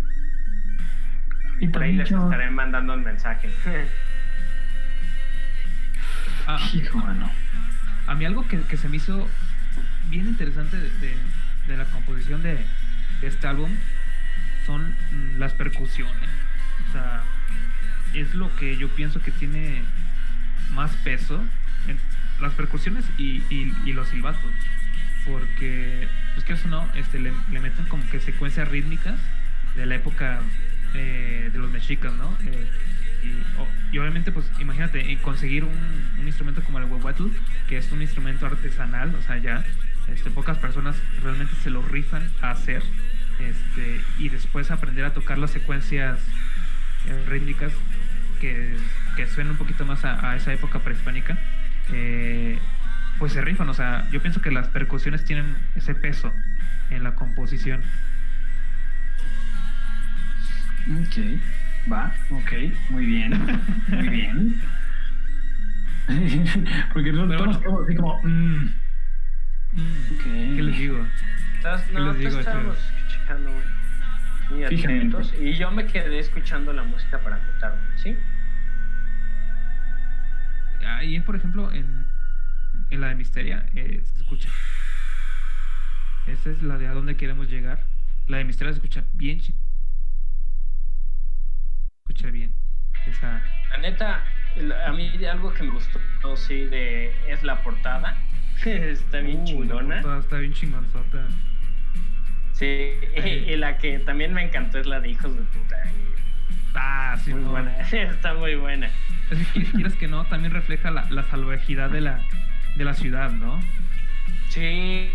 [1.59, 2.23] Y Por ahí les yo...
[2.23, 3.49] estaré mandando un mensaje.
[6.47, 7.31] Ah, Hijo, mano.
[8.07, 9.27] A mí algo que, que se me hizo
[10.09, 11.17] bien interesante de, de-
[11.67, 12.63] de la composición de,
[13.21, 13.71] de este álbum
[14.67, 16.29] son mm, las percusiones.
[16.87, 17.23] O sea,
[18.13, 19.81] es lo que yo pienso que tiene
[20.69, 21.43] más peso
[21.87, 21.97] en
[22.39, 24.51] las percusiones y, y- los silbatos.
[25.25, 29.19] Porque, pues que eso no, este, le, meten como que secuencias rítmicas
[29.75, 30.39] de la época
[30.93, 32.37] eh, de los mexicas, ¿no?
[32.45, 32.67] Eh,
[33.91, 37.27] y, obviamente, pues imagínate, en conseguir un, instrumento como el huehuetl,
[37.67, 39.63] que es un instrumento artesanal, o sea, ya
[40.11, 42.83] este, pocas personas realmente se lo rifan a hacer,
[43.39, 46.19] este, y después aprender a tocar las secuencias
[47.05, 47.73] eh, rítmicas
[48.41, 48.75] que,
[49.15, 51.37] que suenan un poquito más a esa época prehispánica,
[51.91, 52.59] eh,
[53.19, 56.33] pues se rifan, o sea, yo pienso que las percusiones tienen ese peso
[56.89, 57.81] en la composición.
[60.87, 61.17] Ok,
[61.91, 62.51] va, ok,
[62.89, 63.31] muy bien,
[63.89, 64.61] muy bien.
[66.93, 67.83] Porque no todos bueno.
[67.83, 68.69] así como, mm,
[69.71, 70.23] Mm, ok.
[70.55, 71.05] ¿Qué les digo?
[71.57, 72.77] Estás- no, les digo, estábamos
[73.09, 73.51] escuchando
[75.41, 78.15] y yo me quedé escuchando la música para anotarme, ¿sí?
[80.85, 82.05] Ahí, por ejemplo, en,
[82.91, 84.49] en la de Misteria, eh, se escucha.
[86.27, 87.83] Esa es la de a dónde queremos llegar.
[88.27, 89.39] La de Misteria se escucha bien.
[89.39, 89.53] chi-
[92.03, 92.53] Escucha bien.
[93.07, 93.43] Esa.
[93.71, 94.23] La neta,
[94.57, 95.99] la- a mí algo que me gustó,
[96.35, 98.15] sí, de, es la portada.
[98.65, 99.95] Está bien Uh, la chingona.
[99.95, 101.27] portada Está bien chingonzota.
[102.53, 102.65] Sí,
[103.17, 103.19] y,
[103.51, 105.75] y la que también me encantó es la de Hijos de Puta.
[106.73, 107.51] Ah, sí, Muy no.
[107.51, 108.89] buena, está muy buena.
[109.31, 112.21] Es que, quieres que no, también refleja la, la salvajidad de la,
[112.75, 113.59] de la ciudad, ¿no?
[114.49, 115.09] Sí,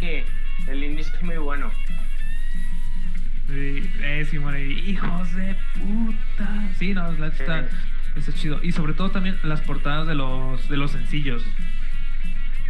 [0.00, 0.22] sí,
[0.68, 1.70] el índice es muy bueno.
[3.48, 6.68] Sí, eh, Simón, y hijos de puta.
[6.78, 7.68] Sí, no, la está,
[8.16, 8.60] está chido.
[8.62, 11.44] Y sobre todo también las portadas de los, de los sencillos.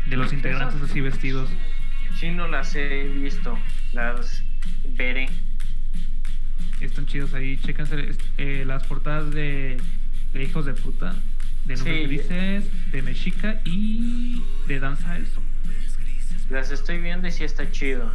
[0.07, 1.51] De los integrantes Esas- así vestidos.
[2.19, 3.59] Sí, no las he visto,
[3.93, 4.45] las
[4.85, 5.29] veré.
[6.81, 7.57] Están chidos ahí.
[7.59, 9.77] Chéquense eh, las portadas de,
[10.33, 11.15] de hijos de puta.
[11.65, 12.03] De nubes Sí.
[12.07, 15.43] grises, de Mexica y de Danza del Sol.
[16.51, 18.13] Las estoy viendo y sí está chido.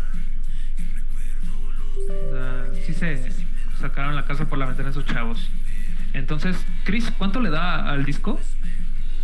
[1.95, 3.31] O sea, sí se
[3.79, 5.49] sacaron la casa por la ventana esos chavos.
[6.13, 8.39] Entonces, Chris, ¿cuánto le da al disco?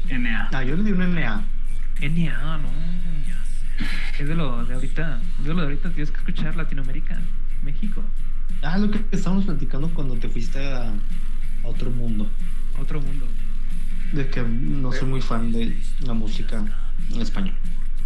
[0.10, 0.50] NA.
[0.54, 1.44] Ah, yo le di un NA.
[2.02, 2.70] NA, no.
[4.20, 5.20] Es de lo de ahorita.
[5.40, 5.90] Es de lo de ahorita.
[5.92, 7.20] Tienes que escuchar Latinoamérica,
[7.64, 8.04] México,
[8.62, 12.30] Ah, lo que estábamos platicando cuando te fuiste a, a otro mundo.
[12.80, 13.28] Otro mundo.
[14.12, 16.64] De que no soy muy fan de la música
[17.12, 17.56] en español.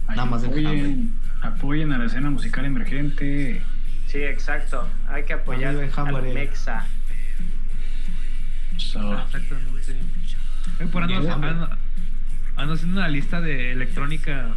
[0.07, 3.61] Nada más del apoyen, apoyen a la escena musical emergente.
[4.07, 4.87] Sí, exacto.
[5.09, 6.33] Hay que apoyar al Hammer.
[6.33, 6.87] Mexa.
[8.77, 9.97] So, Exactamente.
[10.79, 11.77] Eh, por ando, ando-
[12.55, 14.49] ando haciendo una lista de electrónica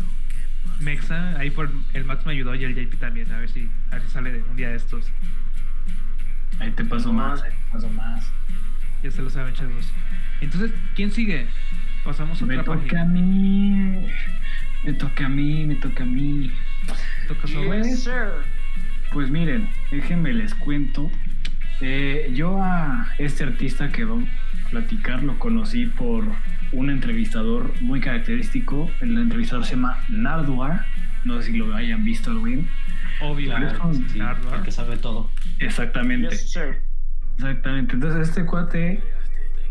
[0.81, 1.37] mexa.
[1.39, 3.33] Ahí por el Max me ayudó y el JP también.
[3.33, 5.07] A ver si, a ver si sale de un día de estos.
[6.61, 8.25] ahí te paso más, ahí te paso más.
[9.03, 9.91] Ya se lo saben, chavos.
[10.41, 11.47] Entonces, ¿quién sigue?
[12.05, 13.05] Pasamos a Me otra toca a página.
[13.07, 14.07] mí.
[14.85, 16.51] Me toca a mí, me toca a mí.
[17.29, 18.13] Toca sir.
[19.13, 21.11] Pues miren, déjenme les cuento.
[21.81, 24.29] Eh, yo a este artista que vamos
[24.67, 26.25] a platicar lo conocí por
[26.73, 28.91] un entrevistador muy característico.
[29.01, 30.87] El entrevistador se llama Nardwar.
[31.25, 32.69] No sé si lo hayan visto, Alwin.
[33.21, 33.55] Obvio.
[33.55, 34.59] Claro, Sí, Nardwar.
[34.59, 35.31] el que sabe todo.
[35.59, 36.31] Exactamente.
[36.31, 36.83] Yes, sir.
[37.41, 37.95] Exactamente.
[37.95, 39.03] Entonces este cuate,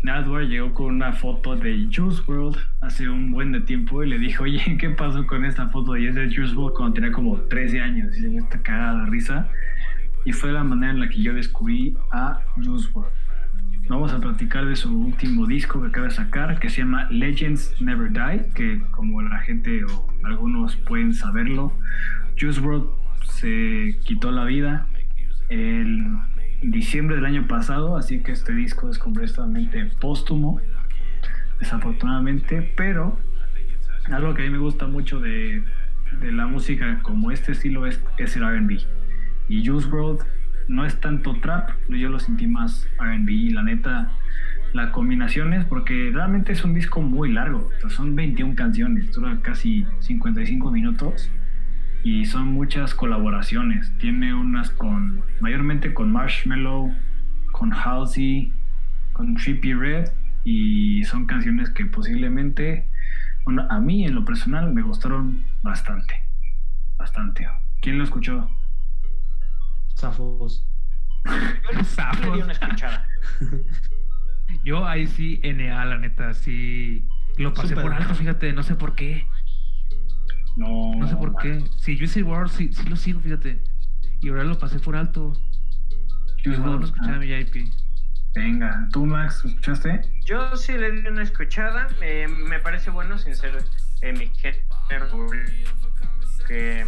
[0.02, 4.18] Nardwar, llegó con una foto de Juice World hace un buen de tiempo y le
[4.18, 5.96] dijo, oye, ¿qué pasó con esta foto?
[5.96, 8.16] Y es de Juice World cuando tenía como 13 años.
[8.16, 9.48] Y se me está cagada de risa.
[10.24, 13.88] Y fue la manera en la que yo descubrí a Juice WRLD.
[13.88, 17.80] Vamos a platicar de su último disco que acaba de sacar, que se llama Legends
[17.80, 21.72] Never Die, que como la gente o algunos pueden saberlo,
[22.36, 22.88] Juice WRLD
[23.22, 24.88] se quitó la vida
[25.50, 26.16] el
[26.62, 30.60] diciembre del año pasado, así que este disco es completamente póstumo,
[31.58, 33.18] desafortunadamente, pero
[34.10, 35.62] algo que a mí me gusta mucho de,
[36.20, 38.80] de la música como este estilo es, es el RB.
[39.48, 40.20] Y Juice WRLD
[40.68, 44.12] no es tanto trap, yo lo sentí más RB la neta,
[44.72, 49.84] la combinación es porque realmente es un disco muy largo, son 21 canciones, dura casi
[49.98, 51.30] 55 minutos
[52.02, 53.92] y son muchas colaboraciones.
[53.98, 56.88] Tiene unas con, mayormente con Marshmello,
[57.52, 58.52] con Halsey,
[59.12, 60.08] con Trippie Red
[60.44, 62.88] y son canciones que posiblemente,
[63.44, 66.14] bueno, a mí en lo personal me gustaron bastante,
[66.96, 67.48] bastante.
[67.82, 68.48] ¿Quién lo escuchó?
[69.96, 70.66] Zafos.
[71.24, 72.42] Le di Zafos.
[72.42, 73.06] una escuchada.
[74.64, 77.06] Yo ahí sí, NA, la neta, sí.
[77.36, 79.26] Lo pasé por alto, fíjate, no sé por qué.
[80.60, 81.64] No, No sé por qué.
[81.78, 83.62] Sí, yo ese World sí, sí lo sigo, fíjate.
[84.20, 85.32] Y ahora lo pasé por alto.
[86.44, 87.72] Juice No, no WRLD, escuchaba ah, mi IP.
[88.34, 90.02] Venga, ¿tú Max escuchaste?
[90.26, 91.88] Yo sí le di una escuchada.
[92.02, 93.64] eh, me parece bueno sin ser
[94.02, 95.30] eh, mi género.
[96.46, 96.86] Que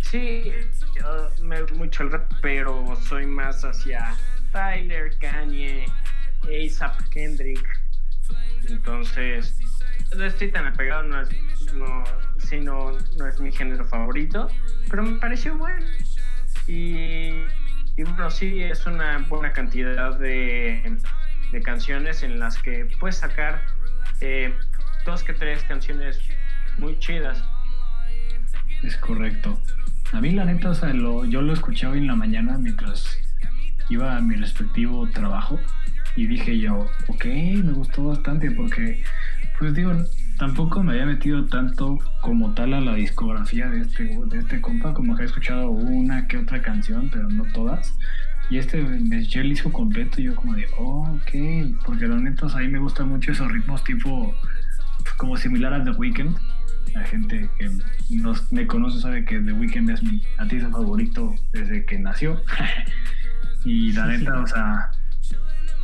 [0.00, 0.52] sí,
[0.98, 4.16] yo me gusta mucho el rap, pero soy más hacia
[4.52, 5.84] Tyler, Kanye,
[6.44, 7.66] ASAP, Kendrick.
[8.68, 9.58] Entonces,
[10.16, 11.28] no estoy tan apegado, no es,
[11.74, 12.04] no,
[12.38, 14.48] sí, no, no es mi género favorito,
[14.88, 15.84] pero me pareció bueno.
[16.66, 17.44] Y,
[17.96, 20.96] y bueno, sí, es una buena cantidad de,
[21.52, 23.62] de canciones en las que puedes sacar
[24.20, 24.54] eh,
[25.04, 26.20] dos que tres canciones
[26.78, 27.42] muy chidas.
[28.82, 29.60] Es correcto.
[30.12, 33.18] A mí la neta, o sea, lo- yo lo escuchaba en la mañana mientras
[33.88, 35.58] iba a mi respectivo trabajo
[36.16, 39.02] y dije yo, ok, me gustó bastante porque,
[39.58, 39.92] pues digo,
[40.40, 44.94] tampoco me había metido tanto como tal a la discografía de este, de este compa,
[44.94, 47.94] como que he escuchado una que otra canción, pero no todas.
[48.48, 52.16] Y este me eché el disco completo y yo como de, oh, ok, porque la
[52.16, 54.34] neta, o sea, a mí me gustan mucho esos ritmos tipo,
[55.18, 56.34] como similar a The Weeknd.
[56.94, 57.70] La gente que
[58.08, 62.42] nos, me conoce sabe que The Weeknd es mi artista favorito desde que nació.
[63.66, 64.90] y la neta, o sea,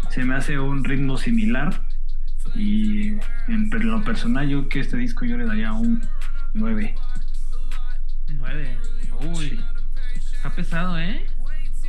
[0.08, 1.85] se me hace un ritmo similar.
[2.56, 6.00] Y en lo personal, yo que este disco yo le daría un
[6.54, 6.94] 9.
[8.38, 8.78] Nueve.
[9.20, 9.60] Uy.
[10.34, 11.26] Está pesado, ¿eh?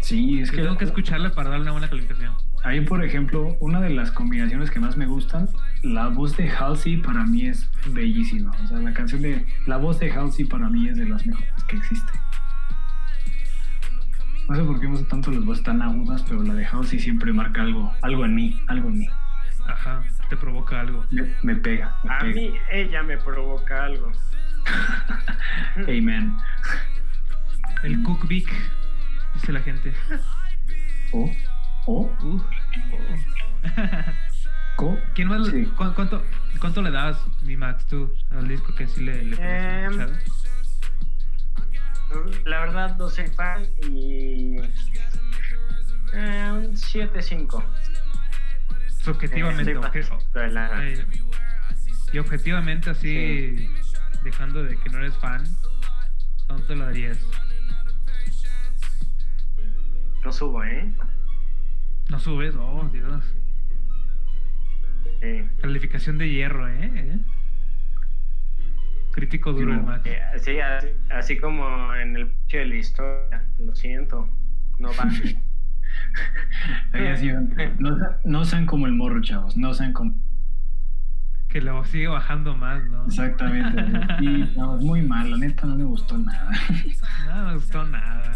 [0.02, 2.34] Sí, es que tengo que escucharle para darle una buena calificación.
[2.64, 5.50] ahí, por ejemplo, una de las combinaciones que más me gustan,
[5.84, 8.52] la voz de Halsey para mí es bellísima.
[8.64, 9.46] O sea, la canción de.
[9.66, 12.12] La voz de Halsey para mí es de las mejores que existe.
[14.48, 17.00] No sé por qué me gustan tanto las voces tan agudas, pero la de Halsey
[17.00, 19.10] siempre marca algo, algo en mí, algo en mí.
[19.66, 21.06] Ajá, te provoca algo.
[21.12, 22.34] Me, me pega, me A pega.
[22.36, 24.12] mí ella me provoca algo.
[25.78, 26.36] Amen.
[27.84, 28.50] El Cook Vic,
[29.36, 29.94] dice la gente.
[31.12, 31.32] O,
[31.86, 32.42] o, Uh, oh.
[34.76, 34.98] co.
[35.16, 35.48] ¿Quién más?
[35.48, 35.64] Sí.
[35.66, 36.24] cu- cuánto,
[36.60, 40.20] ¿Cuánto le das, mi Max, tú, al disco que sí le, le escuchada?
[42.46, 44.58] La verdad no soy fan y...
[46.14, 47.64] eh, un 7-5.
[49.14, 51.06] Subjetivamente, Eh, obje- la- eh,
[52.12, 53.70] y objetivamente así,
[54.24, 55.44] dejando de que no eres fan,
[56.48, 57.18] ¿cuánto le darías?
[60.26, 60.92] No subo, ¿eh?
[62.10, 63.24] No subes, oh Dios.
[65.22, 66.92] Eh, Calificación de hierro, ¿eh?
[66.94, 67.18] ¿Eh?
[69.14, 70.06] Crítico duro el Max.
[70.06, 73.44] Eh, sí, así, así como en el de la historia.
[73.58, 74.30] Lo siento.
[74.80, 75.06] No va.
[77.80, 79.56] No, sean- no sean como el morro, chavos.
[79.58, 80.16] No sean como.
[81.48, 83.06] Que lo sigue bajando más, ¿no?
[83.06, 83.82] Exactamente.
[84.58, 85.30] No, es muy mal.
[85.32, 86.52] La neta no me gustó nada.
[87.28, 88.34] No me gustó nada.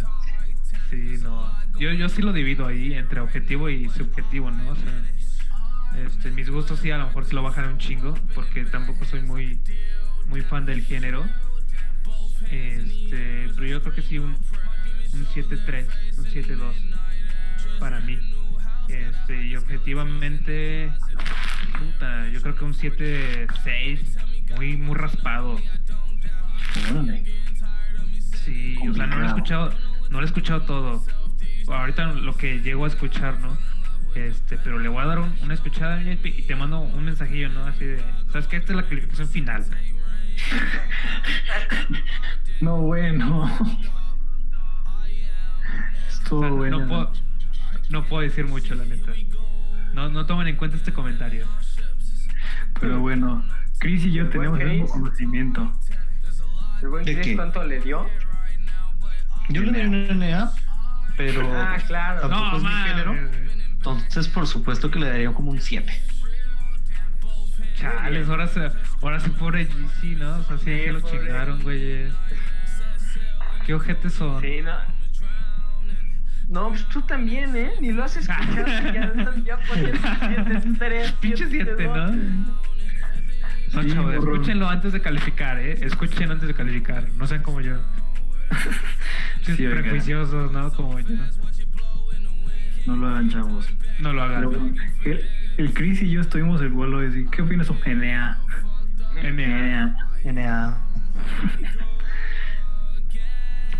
[0.90, 1.52] Sí, no.
[1.80, 4.70] Yo, yo sí lo divido ahí entre objetivo y subjetivo, ¿no?
[4.70, 4.94] O sea,
[6.06, 9.22] este, mis gustos sí a lo mejor sí lo bajaré un chingo, porque tampoco soy
[9.22, 9.60] muy,
[10.28, 11.26] muy fan del género.
[12.50, 14.32] Este, pero yo creo que sí un,
[15.14, 15.86] un 7-3,
[16.18, 16.74] un 7-2
[17.82, 18.18] para mí.
[18.88, 20.92] Este, y objetivamente,
[21.78, 24.00] puta, yo creo que un 7-6,
[24.56, 25.58] muy, muy raspado.
[26.92, 27.26] Órale.
[28.46, 29.74] Sí, o sea, no lo he escuchado,
[30.10, 31.04] no lo he escuchado todo.
[31.68, 33.58] Ahorita lo que llego a escuchar, ¿no?
[34.16, 37.50] Este, pero le voy a dar un- una escuchada JP, y te mando un mensajillo,
[37.50, 37.66] ¿no?
[37.66, 38.58] Así de, ¿sabes qué?
[38.58, 39.66] Esta es la calificación final.
[42.62, 43.50] No, bueno.
[46.10, 46.80] Estuvo O sea, bueno.
[46.80, 47.12] no, puedo,
[47.92, 49.12] no puedo decir mucho, la neta.
[49.94, 51.46] No, no tomen en cuenta este comentario.
[52.80, 53.44] Pero bueno,
[53.80, 55.72] Chris y yo tenemos el mismo conocimiento.
[56.82, 57.36] ¿El buen ¿De Chris qué?
[57.36, 58.08] cuánto le dio?
[59.50, 60.52] Yo le doy un NA,
[61.18, 62.22] pero Ah, claro.
[62.22, 63.16] tampoco No, es mi género.
[63.72, 65.92] Entonces, por supuesto que le daría como un 7.
[67.76, 68.70] Chales, ahora, se,
[69.02, 70.38] ahora sí pobre GC, ¿no?
[70.38, 72.14] O sea, sí, Sí, que lo chingaron, güeyes.
[73.66, 74.42] ¿Qué ojetes son?
[74.42, 74.72] Sí, no.
[76.52, 77.72] No, pues tú también, ¿eh?
[77.80, 78.68] Ni lo has escuchado.
[78.94, 79.14] ya,
[79.46, 81.14] ya pones 7-3.
[81.22, 82.12] Pinche 7, ¿no?
[82.12, 84.34] No, Sí, chavos, burro.
[84.34, 85.78] escúchenlo antes de calificar, ¿eh?
[85.82, 87.08] Escuchen antes de calificar.
[87.18, 87.78] No sean como yo.
[89.44, 90.72] Sí, Sí, prejuiciosos, ¿no?
[90.74, 91.16] Como yo.
[92.86, 93.68] No lo hagan, chavos.
[94.00, 94.50] No lo hagan.
[94.50, 94.76] Pero, ¿no?
[95.06, 95.26] el,
[95.58, 98.38] el Chris y yo estuvimos el vuelo de decir, ¿qué opinas sobre NA?
[99.24, 99.96] NA.
[100.26, 100.78] NA.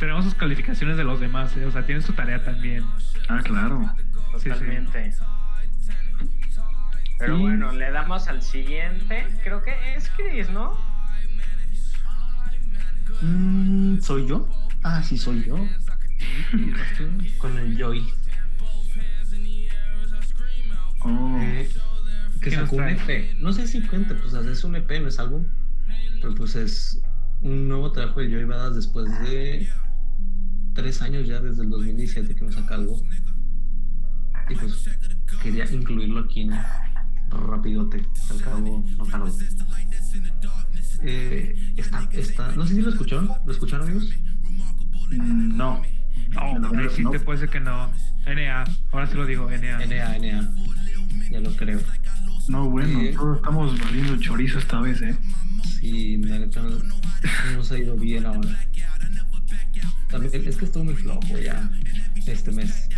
[0.02, 1.66] Tenemos sus calificaciones de los demás, ¿eh?
[1.66, 2.84] O sea, tienen su tarea también.
[3.30, 3.88] Ah, claro.
[4.34, 4.50] Sí, sí.
[4.50, 5.14] Totalmente.
[7.20, 7.42] Pero Sí.
[7.42, 9.28] bueno, le damos al siguiente.
[9.44, 10.76] Creo que es Chris, ¿no?
[13.22, 14.50] Mm, ¿Soy yo?
[14.84, 15.56] Ah, sí, soy yo.
[17.38, 18.04] Con el Joy.
[21.02, 21.70] Oh, Eh,
[22.42, 22.90] que ¿Qué nos sacó un?
[22.90, 23.36] EP.
[23.40, 25.46] No sé si cuenta, pues es un EP, no es álbum.
[26.22, 27.00] Pero pues es
[27.42, 29.70] un nuevo trabajo de Joy Badass después de
[30.74, 33.02] tres años ya, desde el 2017 que nos saca algo.
[34.50, 34.90] Y pues
[35.42, 36.52] quería incluirlo aquí en
[37.30, 39.32] rapidote, al cabo no tardo.
[41.04, 44.10] Eh, está, está, no sé si lo escucharon, ¿lo escucharon amigos?
[45.10, 45.82] no.
[46.30, 47.12] No, ahí verdad, sí no.
[47.12, 47.92] te puede ser que no.
[48.26, 48.64] NA.
[48.92, 49.86] Ahora sí lo digo, NA.
[49.86, 50.54] NA, NA,
[51.32, 51.80] ya lo creo.
[52.48, 53.12] No, bueno, Sí.
[53.16, 55.18] todos estamos valiendo chorizo esta vez, ¿eh?
[55.80, 56.96] Sí, la neta no, no
[57.56, 58.50] nos ha ido bien ahora.
[60.12, 61.70] También es que estuvo muy flojo ya
[62.28, 62.90] este mes.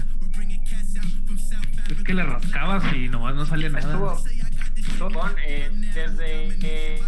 [1.90, 3.94] Es que le rascabas y nomás no salía nada.
[3.94, 5.30] Estuvo.
[5.46, 6.58] eh, desde.
[6.62, 7.02] eh,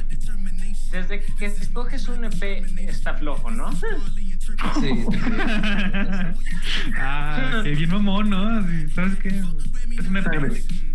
[0.92, 2.44] desde que escoges un EP
[2.78, 3.70] está flojo, ¿no?
[3.74, 3.90] Sí,
[6.98, 8.66] ah, que bien mamón, ¿no?
[8.94, 9.44] ¿Sabes qué?
[10.00, 10.22] Es una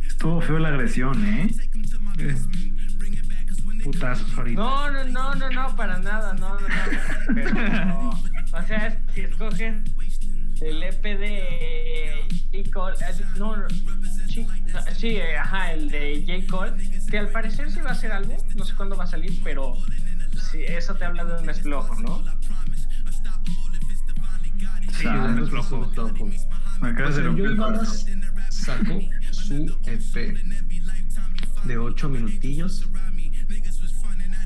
[0.07, 1.51] Estuvo feo la agresión, ¿eh?
[2.19, 2.37] Eh,
[3.85, 4.61] Putazos ahorita.
[4.61, 7.35] No, no, no, no, no, para nada, no, no, no.
[7.35, 9.75] Pero, o sea, si escoges
[10.61, 12.71] el EP de J.
[12.73, 13.65] Cole, eh, no, no,
[14.29, 16.47] sí, no, sí, eh, ajá, el de J.
[16.51, 16.73] Cole,
[17.11, 19.75] que al parecer sí va a ser algo, no sé cuándo va a salir, pero
[20.51, 22.23] sí, eso te habla de un mes flojo, ¿no?
[24.93, 25.89] Sí, Ah, es flojo.
[25.91, 26.29] flojo.
[26.83, 27.57] Me acabas de romper
[28.51, 29.01] sacó
[29.31, 30.37] su EP
[31.65, 32.87] de 8 minutillos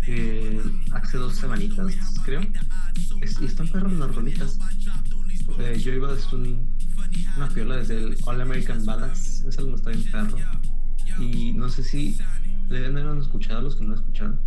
[0.07, 1.95] eh, hace dos semanitas,
[2.25, 2.43] creo.
[3.21, 4.59] Es- y están perros las rolitas.
[5.59, 6.75] Eh, Joey Badass es un,
[7.37, 9.45] una piola desde el All American Badass.
[9.47, 10.37] Ese álbum está bien perro.
[11.19, 12.17] Y no sé si
[12.69, 14.41] le deben escuchado a los que no lo escucharon.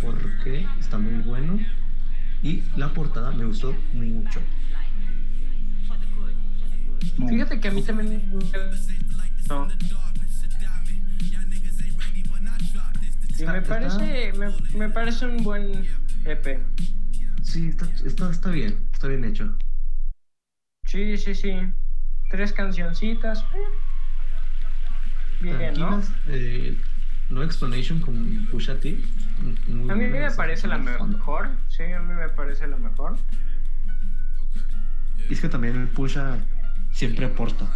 [0.00, 1.58] Porque está muy bueno.
[2.42, 4.40] Y la portada me gustó mucho.
[7.28, 8.22] Fíjate que a mí también.
[9.48, 9.68] No.
[13.38, 14.46] Y Está- me está- parece, me,
[14.78, 15.86] me parece un buen
[16.24, 16.60] EP.
[17.42, 18.78] Sí, está, está, está bien.
[18.92, 19.56] Está bien hecho.
[20.84, 21.52] Sí, sí, sí.
[22.30, 23.42] Tres cancioncitas.
[23.54, 23.58] eh.
[25.42, 26.02] Bien, ¿no?
[26.28, 26.78] Eh,
[27.28, 28.98] no explanation con Pusha T.
[29.68, 31.18] muy A mí me parece la fondo.
[31.18, 31.50] mejor.
[31.68, 33.18] Sí, a mí me parece la mejor.
[35.28, 36.38] Y es que también el Pusha
[36.92, 37.66] siempre aporta.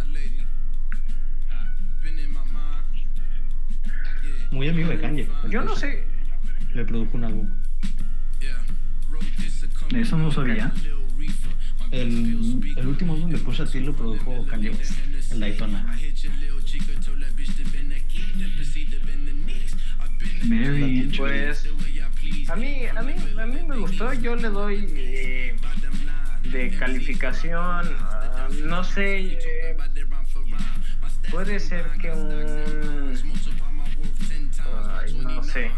[4.51, 5.27] Muy amigo de Kanye.
[5.49, 6.03] Yo no sé.
[6.73, 7.49] Le produjo un álbum.
[9.95, 10.71] Eso no sabía.
[11.91, 14.93] El, el último álbum de Pusha T lo produjo Kanye West,
[15.31, 15.97] el Daytona.
[20.43, 21.67] Very Pues
[22.47, 24.13] a mí, a mí, a mí me gustó.
[24.13, 25.55] Yo le doy eh,
[26.43, 29.77] de calificación, ah, no sé, eh,
[31.29, 33.13] puede ser que un,
[34.99, 35.71] ay, no sé.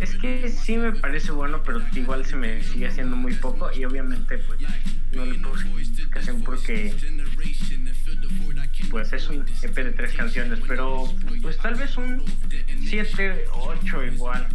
[0.00, 3.84] Es que sí me parece bueno, pero igual se me sigue haciendo muy poco y
[3.84, 4.60] obviamente pues
[5.12, 6.94] no le puse calificación porque
[8.90, 11.04] pues es un EP de tres canciones, pero
[11.42, 12.22] pues tal vez un
[12.84, 14.46] 7, 8 igual.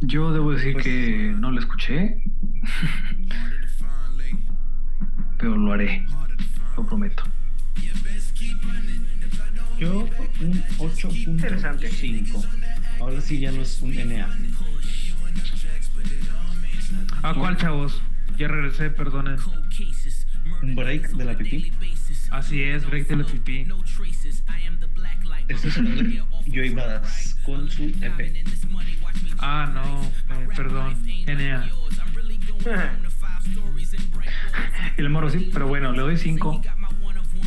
[0.00, 2.22] Yo debo decir Pues- que no lo escuché.
[5.38, 6.06] Pero lo haré.
[6.76, 7.22] Lo prometo.
[9.80, 10.06] Yo
[10.40, 10.64] un
[11.26, 11.90] Interesante.
[11.90, 12.44] 8.5.
[13.00, 14.28] Ahora sí ya no es un NA.
[17.22, 18.02] ¿A cuál, chavos?
[18.36, 19.38] Ya regresé, perdonen.
[20.62, 21.72] Un break de la pipí.
[22.30, 23.66] Así es, break de la pipí.
[25.48, 28.36] Este es el Joy Badass con su EP.
[29.38, 30.94] Ah, no, eh, perdón.
[31.26, 31.70] NA.
[34.96, 36.62] Y el morro sí, pero bueno, le doy 5.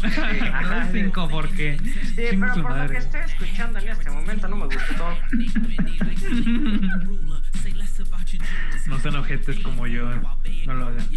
[0.02, 1.78] No es 5 porque.
[1.80, 2.98] Sí, pero por lo que madre.
[2.98, 5.18] estoy escuchando en este momento no me gustó.
[8.88, 10.10] No sean ojetes como yo.
[10.66, 11.08] No lo hagan.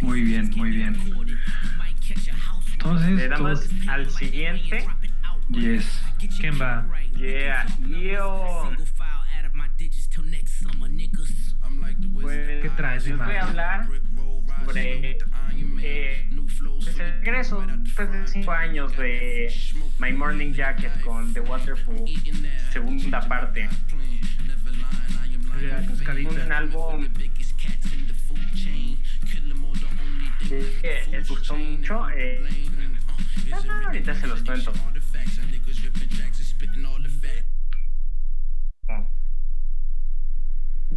[0.00, 0.96] Muy bien, muy bien.
[2.72, 4.86] Entonces, Le damos todos- al siguiente.
[5.50, 6.00] yes.
[6.40, 6.86] ¿Quién va?
[7.16, 8.70] Yeah, yo.
[12.20, 13.38] Pues, ¿Qué traes, les voy Ima?
[13.40, 13.88] a hablar
[14.64, 15.18] sobre
[15.82, 16.28] eh,
[16.60, 19.52] pues, el regreso después de 5 años de
[19.98, 22.04] My Morning Jacket con The Waterfall,
[22.72, 23.68] segunda parte.
[26.30, 27.08] Un álbum
[30.80, 32.08] que les gustó mucho.
[32.10, 32.40] eh,
[33.52, 34.72] ah, ahorita se los cuento.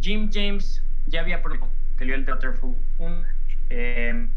[0.00, 1.42] Jim James ya había
[2.04, 3.24] dio el Waterfall un
[3.70, 4.28] eh,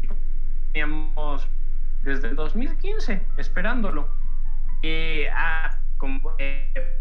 [0.76, 1.48] teníamos
[2.02, 4.10] desde el 2015 esperándolo.
[4.82, 7.00] Y ah, con, eh,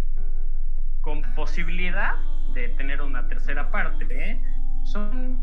[1.01, 2.15] con posibilidad
[2.53, 4.41] de tener una tercera parte ¿eh?
[4.85, 5.37] son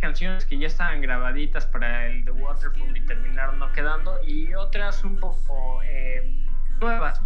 [0.00, 5.04] canciones que ya estaban grabaditas para el The Waterfall y terminaron no quedando y otras
[5.04, 6.44] un poco eh,
[6.80, 7.22] nuevas.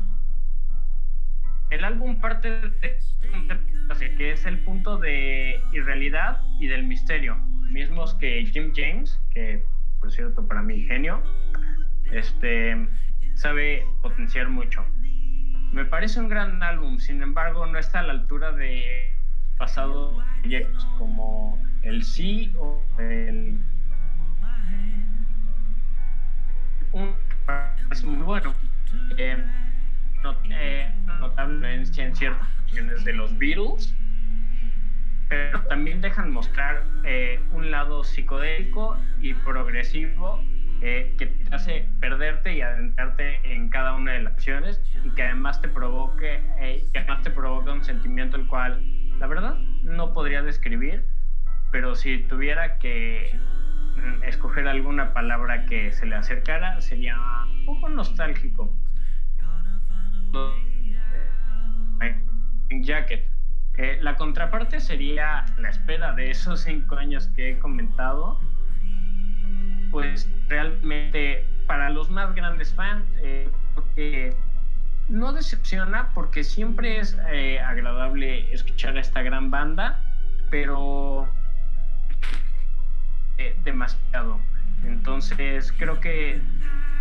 [1.71, 7.39] El álbum parte de que es el punto de irrealidad y del misterio,
[7.71, 9.63] mismos que Jim James, que
[10.01, 11.23] por cierto para mí genio,
[12.13, 12.89] este
[13.35, 14.85] sabe potenciar mucho.
[15.73, 19.13] Me parece un gran álbum, sin embargo no está a la altura de
[19.57, 23.57] pasados proyectos como el Sí o el
[26.93, 27.15] un
[27.91, 28.53] es muy bueno.
[29.17, 29.37] Eh,
[30.23, 30.93] not- eh,
[31.65, 33.95] en ciertas canciones de los Beatles,
[35.31, 40.43] pero también dejan mostrar eh, un lado psicodélico y progresivo
[40.83, 45.23] eh, que te hace perderte y adentrarte en cada una de las acciones y que
[45.23, 48.83] además te provoque eh, que además te provoca un sentimiento el cual
[49.21, 51.05] la verdad no podría describir
[51.71, 53.39] pero si tuviera que
[53.97, 57.17] mm, escoger alguna palabra que se le acercara sería
[57.47, 58.77] un poco nostálgico
[62.03, 62.21] eh,
[62.83, 63.40] Jacket.
[64.01, 68.39] La contraparte sería la espera de esos cinco años que he comentado.
[69.91, 74.35] Pues realmente para los más grandes fans, eh, porque
[75.09, 80.01] no decepciona porque siempre es eh, agradable escuchar a esta gran banda,
[80.51, 81.29] pero
[83.39, 84.41] eh, demasiado.
[84.85, 86.41] Entonces creo que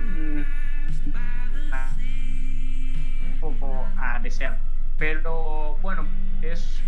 [0.02, 0.42] mm,
[3.34, 4.69] un poco a desear.
[5.00, 6.06] Pero bueno,
[6.42, 6.82] es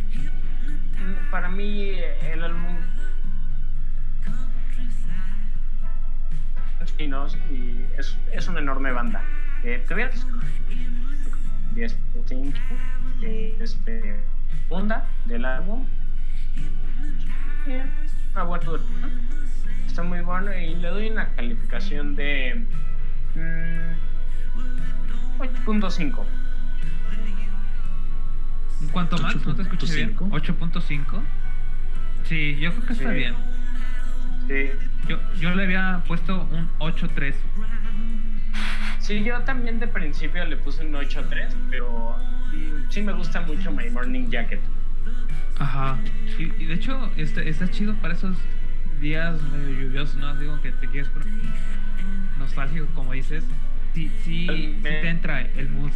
[1.32, 1.95] para mí
[2.32, 2.78] el álbum
[6.97, 9.24] chinos y es, es una enorme banda.
[9.64, 10.49] Eh, tuviera que escoger
[11.76, 12.53] 10.5
[13.20, 14.20] que es eh,
[14.64, 15.88] segunda del álbum.
[18.34, 18.80] Una buena.
[19.88, 22.66] Está muy bueno y le doy una calificación de
[23.36, 23.93] mm,
[25.39, 26.40] 8.5.
[28.91, 29.35] ¿Cuánto más?
[29.45, 30.17] ¿No te escuché bien?
[30.17, 31.21] 8.5.
[32.25, 33.15] Sí, yo creo que está Sí.
[33.15, 33.35] bien.
[34.47, 34.69] Sí,
[35.07, 37.33] Yo, yo le había puesto un 8.3.
[38.99, 42.15] sí Sí, yo también de principio le puse un 8-3, pero
[42.53, 44.59] mm, sí me gusta mucho My Morning Jacket.
[45.57, 45.97] Ajá.
[46.37, 48.37] Y, y de hecho, este, está chido para esos
[48.99, 50.35] días medio lluviosos, ¿no?
[50.35, 51.27] Digo que te quieres poner
[52.39, 53.43] nostálgico, como dices.
[53.93, 55.91] Sí, sí, sí te entra el mood.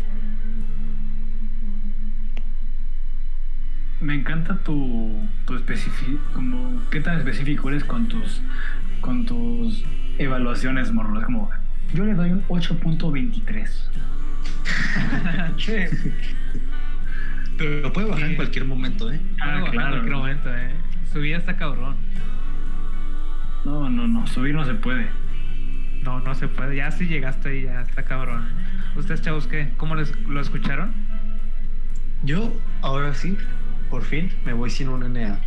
[4.02, 8.42] Me encanta tu, tu específico, como qué tan específico eres con tus
[9.02, 9.86] con tus
[10.18, 11.20] evaluaciones, morro.
[11.20, 11.50] Es como,
[11.94, 13.70] yo le doy un 8.23.
[17.58, 19.22] Pero lo puede bajar en cualquier momento, ¿eh?
[19.40, 19.88] Ah, claro.
[19.88, 20.72] En cualquier momento, ¿eh?
[21.14, 21.96] Su vida está cabrón.
[23.64, 25.08] No, no, no, subir no se puede.
[26.04, 26.76] No, no se puede.
[26.76, 28.46] Ya si llegaste ahí, ya está cabrón.
[28.96, 29.70] ¿Ustedes, chavos, qué?
[29.78, 30.94] ¿Cómo les, lo escucharon?
[32.24, 33.38] Yo, ahora sí,
[33.90, 35.40] por fin, me voy sin un NA.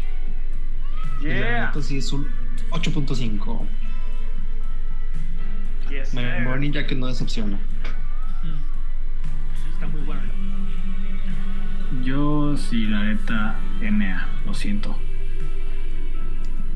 [1.21, 1.67] Y la Yeah.
[1.67, 2.27] neta sí es un
[2.71, 3.67] 8.5.
[5.91, 6.15] Yes.
[6.15, 7.57] Morning Jacket no decepciona.
[8.43, 9.73] Mm.
[9.73, 10.23] Está muy bueno.
[12.05, 14.99] Yo sí, la neta, NA, lo siento.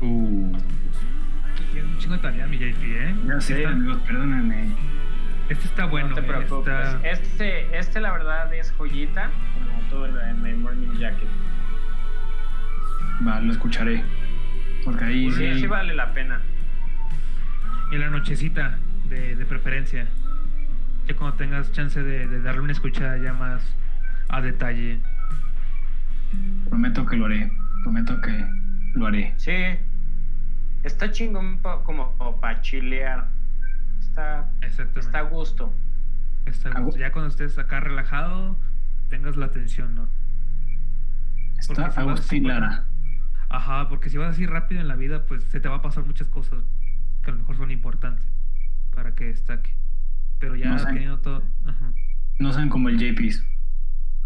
[0.01, 0.51] Uh.
[1.71, 3.15] Tiene un chingo de tarea, mi JP, ¿eh?
[3.27, 4.75] Ya sé, amigos, perdónenme.
[5.49, 6.23] Este está bueno, no te ¿eh?
[6.23, 6.73] preocupes.
[6.73, 11.27] Está- Este, este la verdad es joyita, como todo lo de My Morning Jacket.
[13.27, 14.03] Va, lo escucharé.
[14.83, 15.59] Porque ahí Sí, sí.
[15.61, 16.41] sí vale la pena.
[17.91, 18.77] En la nochecita,
[19.09, 20.07] de, de preferencia.
[21.07, 23.61] Ya cuando tengas chance de, de darle una escuchada ya más
[24.29, 24.99] a detalle.
[26.69, 27.51] Prometo que lo haré.
[27.83, 28.45] Prometo que
[28.95, 29.33] lo haré.
[29.37, 29.53] Sí.
[30.83, 33.27] Está chingón como, para chilear.
[34.13, 34.99] Está, Exactamente.
[34.99, 35.73] está a gusto.
[36.45, 36.99] Está a gusto.
[36.99, 38.59] Ya cuando estés acá relajado,
[39.09, 40.07] tengas la atención, ¿no?
[41.57, 42.85] Está Porque si vas Agustín así, Lara.
[43.49, 46.05] Ajá, porque si vas así rápido en la vida, pues se te va a pasar
[46.05, 46.63] muchas cosas
[47.23, 48.27] que a lo mejor son importantes
[48.93, 49.73] para que destaque.
[50.37, 51.41] Pero ya No teniendo todo.
[51.65, 51.91] Ajá.
[52.37, 53.43] No sean como el JP's.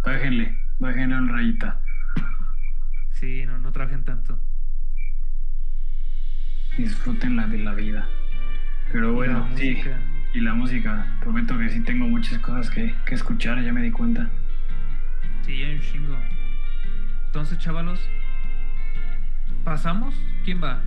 [0.04, 1.80] Bájenle, bájenle una rayita.
[3.14, 4.38] Sí, no, no trabajen tanto.
[6.78, 8.06] Disfruten la de la vida.
[8.92, 9.72] Pero bueno, sí.
[9.72, 10.00] música.
[10.34, 11.06] Y la música.
[11.22, 14.30] Prometo que sí tengo muchas cosas que, que escuchar, ya me di cuenta.
[15.42, 16.18] Sí, hay un chingo.
[17.28, 18.00] Entonces, chavalos,
[19.64, 20.16] ¿pasamos?
[20.44, 20.82] ¿Quién va?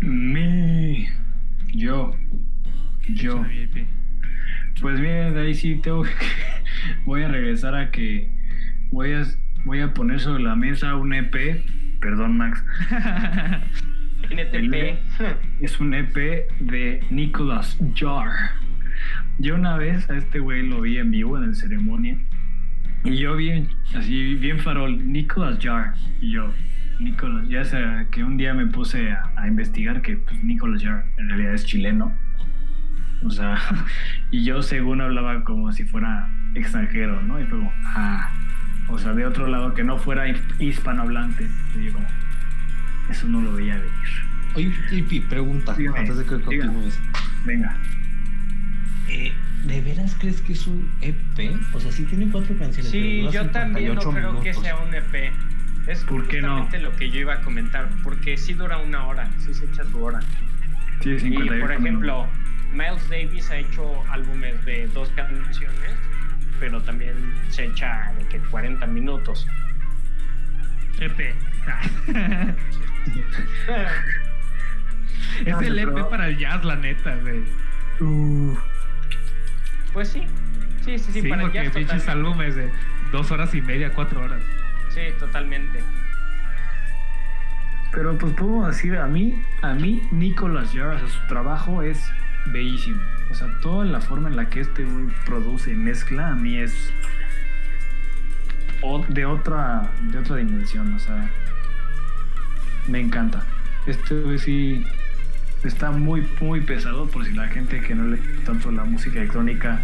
[0.00, 1.08] Me.
[1.72, 2.16] Yo.
[3.08, 3.44] Yo.
[4.80, 6.10] Pues bien, de ahí sí tengo que...
[7.04, 8.30] Voy a regresar a que...
[8.90, 9.22] Voy a,
[9.64, 11.64] voy a poner sobre la mesa un EP.
[12.00, 12.64] Perdón, Max.
[14.30, 14.98] NTP.
[15.60, 16.14] Es un EP
[16.60, 18.30] de Nicholas Jar.
[19.38, 22.18] Yo una vez a este güey lo vi en vivo en el ceremonia.
[23.04, 25.94] Y yo bien, así bien farol, Nicholas Jar.
[26.20, 26.52] Y yo,
[27.00, 31.28] Nicholas, ya sea que un día me puse a, investigar que pues, Nicholas Jar en
[31.28, 32.16] realidad es chileno.
[33.24, 33.58] O sea,
[34.30, 37.40] y yo según hablaba como si fuera extranjero, ¿no?
[37.40, 38.30] Y fue como, ah,
[38.88, 41.48] o sea, de otro lado que no fuera his- hispanohablante.
[41.82, 42.06] Yo como,
[43.10, 43.92] eso no lo veía venir.
[44.54, 47.00] Oye, JP, pregunta, Dígame, antes de que continúes.
[47.44, 47.76] Venga.
[49.08, 49.32] Eh,
[49.64, 51.54] ¿De veras crees que es un EP?
[51.72, 52.90] O sea, sí tiene cuatro canciones.
[52.90, 55.32] Sí, yo también no 58 creo que sea un EP.
[55.86, 56.60] Es ¿Por qué no?
[56.60, 59.84] justamente lo que yo iba a comentar, porque sí dura una hora, sí se echa
[59.84, 60.20] su hora.
[61.00, 62.28] Sí, Y 58 por ejemplo.
[62.72, 65.92] Miles Davis ha hecho álbumes de dos canciones,
[66.58, 67.14] pero también
[67.50, 69.46] se echa de que 40 minutos.
[70.98, 71.34] EP.
[75.44, 77.42] es No, el EP para el jazz, la neta, güey.
[78.00, 78.56] Uh,
[79.92, 80.26] Pues sí,
[80.84, 82.10] sí, sí, sí, Sí, para porque jazz pinches totalmente.
[82.12, 82.70] álbumes de
[83.12, 84.42] dos horas y media, cuatro horas.
[84.90, 85.80] Sí, totalmente.
[87.92, 92.10] pero pues puedo decir, a mí, a mí, Nicolas Jar, o sea, su trabajo es
[92.46, 93.00] bellísimo.
[93.30, 96.56] O sea, toda la forma en la que este güey produce y mezcla, a mí
[96.56, 96.92] es
[98.80, 100.94] o- de otra, de otra dimensión.
[100.94, 101.28] O sea,
[102.88, 103.42] me encanta.
[103.86, 104.84] Este sí
[105.64, 109.80] está muy, muy pesado por si la gente que no le tanto la música electrónica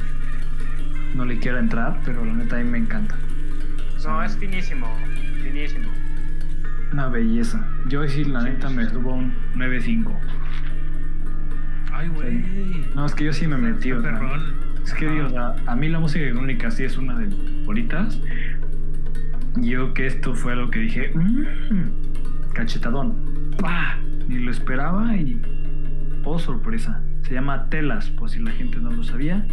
[1.14, 3.16] no le quiera entrar, pero la neta a mí me encanta.
[3.96, 4.86] O sea, No, es finísimo,
[5.42, 5.88] finísimo.
[6.92, 7.66] Una belleza.
[7.88, 10.12] Yo sí, la Sí, neta, sí, me subo un 9.5.
[11.92, 12.44] Ay, güey.
[12.94, 13.92] No, es que yo sí me metí.
[13.92, 14.20] O sea,
[14.84, 17.36] es que digo, o sea, a mí la música electrónica sí es una de mis
[17.60, 18.20] favoritas.
[19.56, 22.17] Yo que esto fue lo que dije, "Mm,
[22.58, 23.14] cachetadón.
[23.60, 23.96] ¡Pah!
[24.26, 25.40] Ni lo esperaba y.
[26.24, 27.00] Oh, sorpresa.
[27.22, 29.46] Se llama Telas, por si la gente no lo sabía.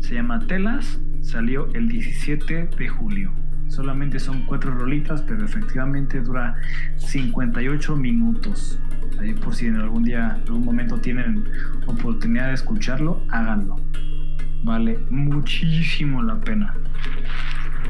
[0.00, 1.00] Se llama Telas.
[1.20, 3.32] Salió el 17 de julio.
[3.68, 6.54] Solamente son cuatro rolitas, pero efectivamente dura
[6.96, 8.80] 58 minutos.
[9.20, 11.44] Ahí por si en algún día, algún momento tienen
[11.86, 13.76] oportunidad de escucharlo, háganlo.
[14.64, 16.72] vale muchísimo la pena.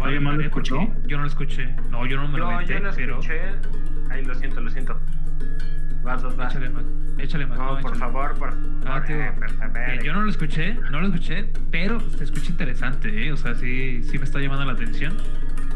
[0.03, 0.77] ¿Alguien más lo escuchó?
[1.07, 1.75] Yo no lo escuché.
[1.91, 3.21] No, yo no me lo No, aventé, yo no pero.
[3.21, 3.41] escuché.
[4.11, 5.01] Ay, lo siento, lo siento.
[6.03, 6.55] Vas, vas, vas.
[6.55, 6.85] Échale más.
[7.19, 7.59] Échale más.
[7.59, 7.99] No, por échale.
[7.99, 8.51] favor, por
[8.83, 9.05] favor.
[9.05, 9.33] tío, eh,
[9.77, 13.33] eh, yo no lo escuché, no lo escuché, pero se escucha interesante, ¿eh?
[13.33, 15.17] O sea, sí, sí me está llamando la atención.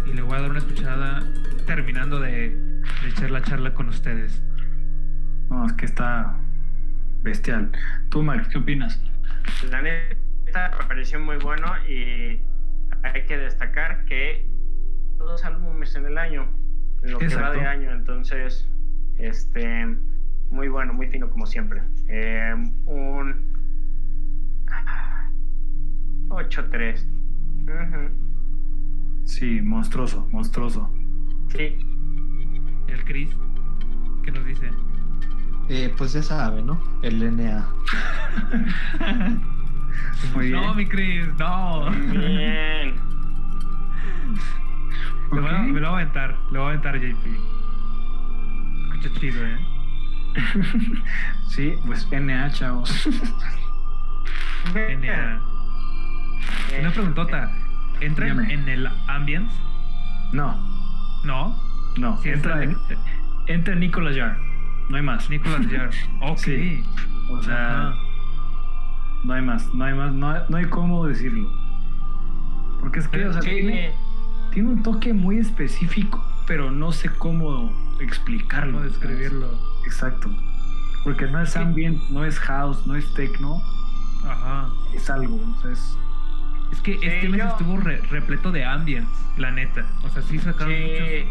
[0.07, 1.20] Y le voy a dar una escuchada
[1.66, 4.43] terminando de, de echar la charla con ustedes.
[5.51, 6.37] No, es que está
[7.22, 7.70] bestial.
[8.11, 9.01] Tú, Max, ¿qué opinas?
[9.70, 12.41] La neta me pareció muy bueno y
[13.03, 14.49] hay que destacar que
[15.18, 16.49] dos álbumes en el año,
[17.03, 18.68] lo que va de año, entonces,
[19.18, 19.96] este,
[20.50, 21.82] muy bueno, muy fino como siempre.
[22.09, 22.55] Eh,
[22.86, 23.44] un
[26.28, 27.07] 8-3.
[27.64, 28.22] Ujú.
[29.24, 30.92] Sí, monstruoso, monstruoso.
[31.48, 31.76] Sí,
[32.88, 33.30] El Chris,
[34.24, 34.70] ¿qué nos dice?
[35.68, 36.80] Eh, pues ya sabe, ¿no?
[37.03, 37.66] El NA.
[40.34, 40.61] Muy bien.
[40.61, 41.90] No, mi Chris, no.
[41.90, 42.94] bien.
[45.39, 47.26] A- me lo voy a aventar, le voy a aventar JP.
[48.95, 49.59] Escucha chido, ¿eh?
[51.49, 53.09] Sí, pues NA, chavos.
[54.74, 55.41] NA.
[56.70, 57.51] Eh, Una preguntota.
[58.01, 58.55] ¿Entra en, Dígame.
[58.55, 59.55] en el ambience?
[60.33, 60.57] No,
[61.24, 61.57] No.
[61.99, 62.16] no.
[62.22, 62.76] Sí, entra, en,
[63.47, 64.39] entra Nicolas Jar.
[64.89, 65.28] No hay más.
[65.30, 65.91] Nicolas Jar.
[66.22, 66.39] Ok.
[66.39, 66.83] Sí.
[67.30, 67.95] O sea, Ajá.
[69.24, 71.51] no hay más, no hay más, no hay, no hay cómo decirlo.
[72.80, 73.93] Porque es que, o sea, sí, tiene,
[74.53, 78.78] tiene un toque muy específico, pero no sé cómo explicarlo.
[78.78, 79.59] ¿Cómo describirlo?
[79.86, 80.30] Exacto.
[81.05, 83.61] Porque no es ambient, no es house, no es techno,
[84.24, 84.68] Ajá.
[84.94, 85.36] es algo.
[85.36, 85.98] O sea, es,
[86.72, 89.84] Es que Sí, este mes yo- estuvo re- repleto de ambience, la neta.
[90.05, 90.98] O sea, sí sacaron muchos.
[91.09, 91.26] sí.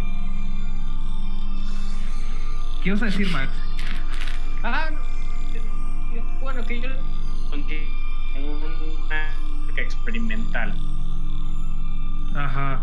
[2.84, 3.50] ¿Qué ibas a decir, Max?
[4.64, 5.00] Ah, no.
[6.42, 6.90] Bueno, que yo
[8.44, 9.30] una
[9.78, 10.76] experimental.
[12.36, 12.82] Ajá.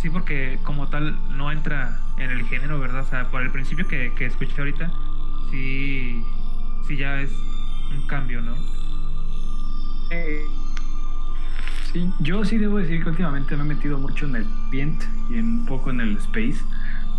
[0.00, 3.02] Sí, porque como tal no entra en el género, ¿verdad?
[3.02, 4.90] O sea, por el principio que, que escuché ahorita,
[5.50, 6.24] sí,
[6.88, 7.30] sí ya es
[7.94, 8.54] un cambio, ¿no?
[10.10, 10.46] Eh,
[11.92, 15.36] sí, yo sí debo decir que últimamente me he metido mucho en el ambient y
[15.36, 16.64] en un poco en el space,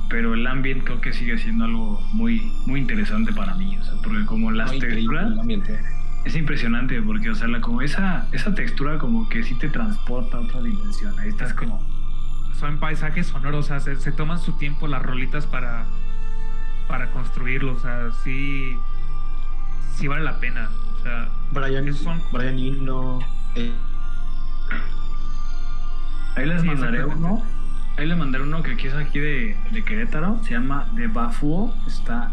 [0.09, 3.77] pero el ambient creo que sigue siendo algo muy, muy interesante para mí.
[3.77, 5.79] O sea, porque como las texturas el ambiente.
[6.25, 10.37] es impresionante, porque, o sea, la, como esa, esa textura como que sí te transporta
[10.37, 11.17] a otra dimensión.
[11.19, 12.00] Ahí estás como...
[12.59, 15.85] Son paisajes sonoros, o sea, se, se toman su tiempo las rolitas para,
[16.87, 18.77] para construirlos, o sea, sí,
[19.95, 20.69] sí vale la pena.
[20.99, 23.19] O sea, Brian, son- Brian Eno.
[23.55, 23.73] eh,
[26.35, 27.41] Ahí les Sí, mandaré uno.
[27.97, 30.39] Ahí les mandaré uno que aquí es aquí de, de Querétaro.
[30.43, 31.73] Se llama The Bafuo.
[31.87, 32.31] Está.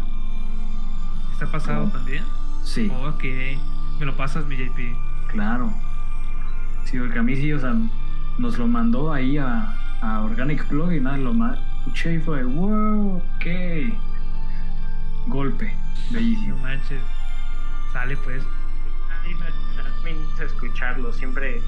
[1.33, 1.91] ¿está pasado ¿Cómo?
[1.91, 2.23] también?
[2.63, 3.23] Sí, Ok,
[3.99, 4.95] me lo pasas, mi JP.
[5.27, 5.73] claro.
[6.85, 7.75] Sí, porque a mí sí, o sea,
[8.37, 12.43] nos lo mandó ahí a, a Organic Blog y nada, lo más escuché y fue,
[12.43, 13.45] wow, ok.
[15.27, 15.75] Golpe,
[16.11, 16.57] No bellísimo.
[16.57, 17.01] manches.
[17.93, 18.43] Sale pues.
[18.43, 21.61] a mí me- gusta escucharlo, siempre,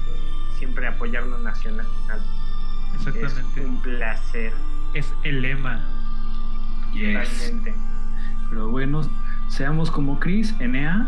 [0.58, 1.86] siempre apoyar lo nacional.
[2.94, 3.60] Exactamente.
[3.60, 4.52] Es un placer,
[4.94, 5.80] Es el lema.
[6.92, 7.52] Yes.
[8.50, 9.02] Pero bueno,
[9.48, 11.06] seamos como Chris, Enea,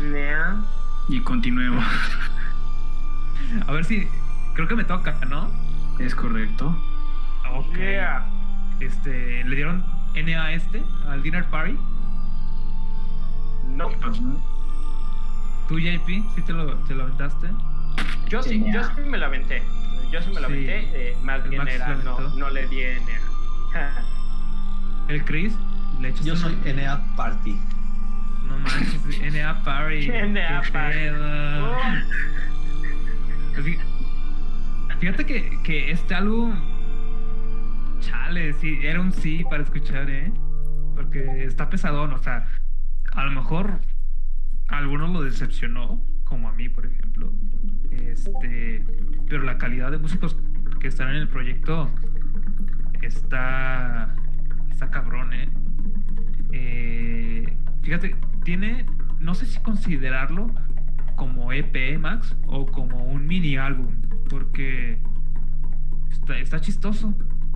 [0.00, 0.56] Nea,
[1.08, 1.84] y continuemos.
[3.66, 4.08] A ver si.
[4.54, 5.48] Creo que me toca, ¿no?
[5.98, 6.76] Es correcto.
[7.52, 7.76] Ok.
[7.76, 8.26] yeah.
[8.80, 9.44] Este.
[9.44, 9.84] ¿Le dieron
[10.14, 10.82] N a este?
[11.08, 11.78] Al Dinner Party.
[13.68, 13.88] No,
[15.68, 16.06] ¿Tú, JP?
[16.06, 17.48] ¿Sí te lo, te lo aventaste?
[18.28, 19.62] yo sí, yo sí me la aventé.
[20.10, 20.52] Yo sí me la Sí.
[20.52, 23.20] aventé, eh, más bien era, no, no le di Nea.
[25.08, 25.54] ¿El Chris?
[26.00, 27.58] ¿Le Yo soy NA Party.
[28.46, 30.08] No manches, NA Party.
[30.28, 31.08] NA qué Party.
[34.98, 36.54] Fíjate que, que este álbum.
[38.00, 40.32] Chale, sí, era un sí para escuchar, ¿eh?
[40.94, 42.46] Porque está pesadón, o sea,
[43.12, 43.80] a lo mejor
[44.68, 47.32] algunos lo decepcionó, como a mí, por ejemplo.
[47.90, 48.84] Este,
[49.28, 50.36] pero la calidad de músicos
[50.80, 51.90] que están en el proyecto
[53.02, 54.14] está
[54.70, 55.48] está cabrón, ¿eh?
[56.52, 58.86] Eh, fíjate, tiene,
[59.20, 60.50] no sé si considerarlo
[61.16, 63.94] como EP Max o como un mini álbum,
[64.28, 64.98] porque
[66.10, 67.14] está, está chistoso.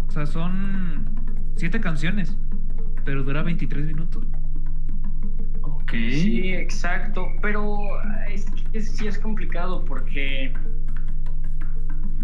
[0.09, 1.11] O sea, son
[1.57, 2.37] siete canciones,
[3.05, 4.25] pero dura 23 minutos.
[5.63, 5.91] Ok.
[5.91, 7.79] Sí, exacto, pero
[8.29, 10.53] es que sí es complicado porque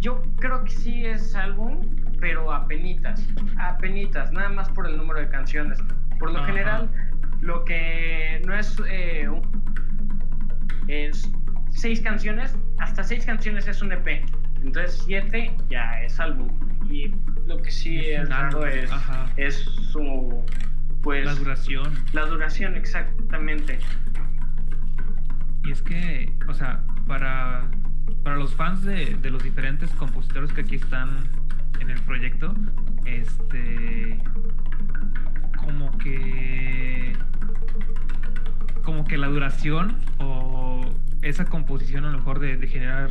[0.01, 1.81] yo creo que sí es álbum,
[2.21, 3.27] pero apenitas,
[3.59, 5.79] apenitas, nada más por el número de canciones.
[6.19, 6.47] Por lo Ajá.
[6.47, 6.91] general,
[7.41, 9.43] lo que no es, eh, un-
[10.89, 11.31] es
[11.75, 14.25] seis canciones, hasta seis canciones es un EP.
[14.63, 16.49] Entonces siete ya es álbum.
[16.89, 17.15] Y
[17.47, 18.91] lo que sí es, raro es,
[19.37, 19.57] es
[19.93, 20.45] su
[21.03, 21.93] pues la duración.
[22.13, 23.79] La duración, exactamente.
[25.65, 27.71] Y es que, o sea, para,
[28.23, 31.29] para los fans de, de los diferentes compositores que aquí están
[31.81, 32.55] en el proyecto,
[33.05, 34.19] este
[35.59, 37.13] como que
[38.83, 40.85] como que la duración o
[41.25, 43.11] esa composición a lo mejor de, generar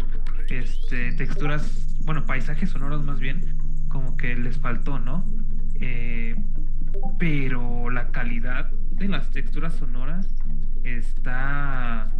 [0.49, 3.41] este texturas bueno paisajes sonoros más bien
[3.89, 5.25] como que les faltó no
[5.79, 6.35] eh,
[7.17, 10.27] pero la calidad de las texturas sonoras
[10.83, 12.11] está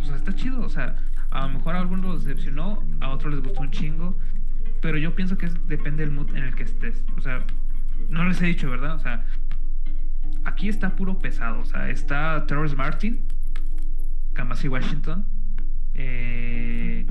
[0.00, 0.96] o sea, está chido o sea
[1.30, 4.18] a lo mejor a algunos los decepcionó a otros les gustó un chingo
[4.82, 7.44] pero yo pienso que depende del mood en el que estés o sea
[8.10, 9.24] no les he dicho verdad o sea
[10.44, 11.60] aquí está puro pesado.
[11.60, 13.20] O sea, está Terrence Martin,
[14.40, 15.26] Kamasi Washington.
[15.92, 17.04] Eh,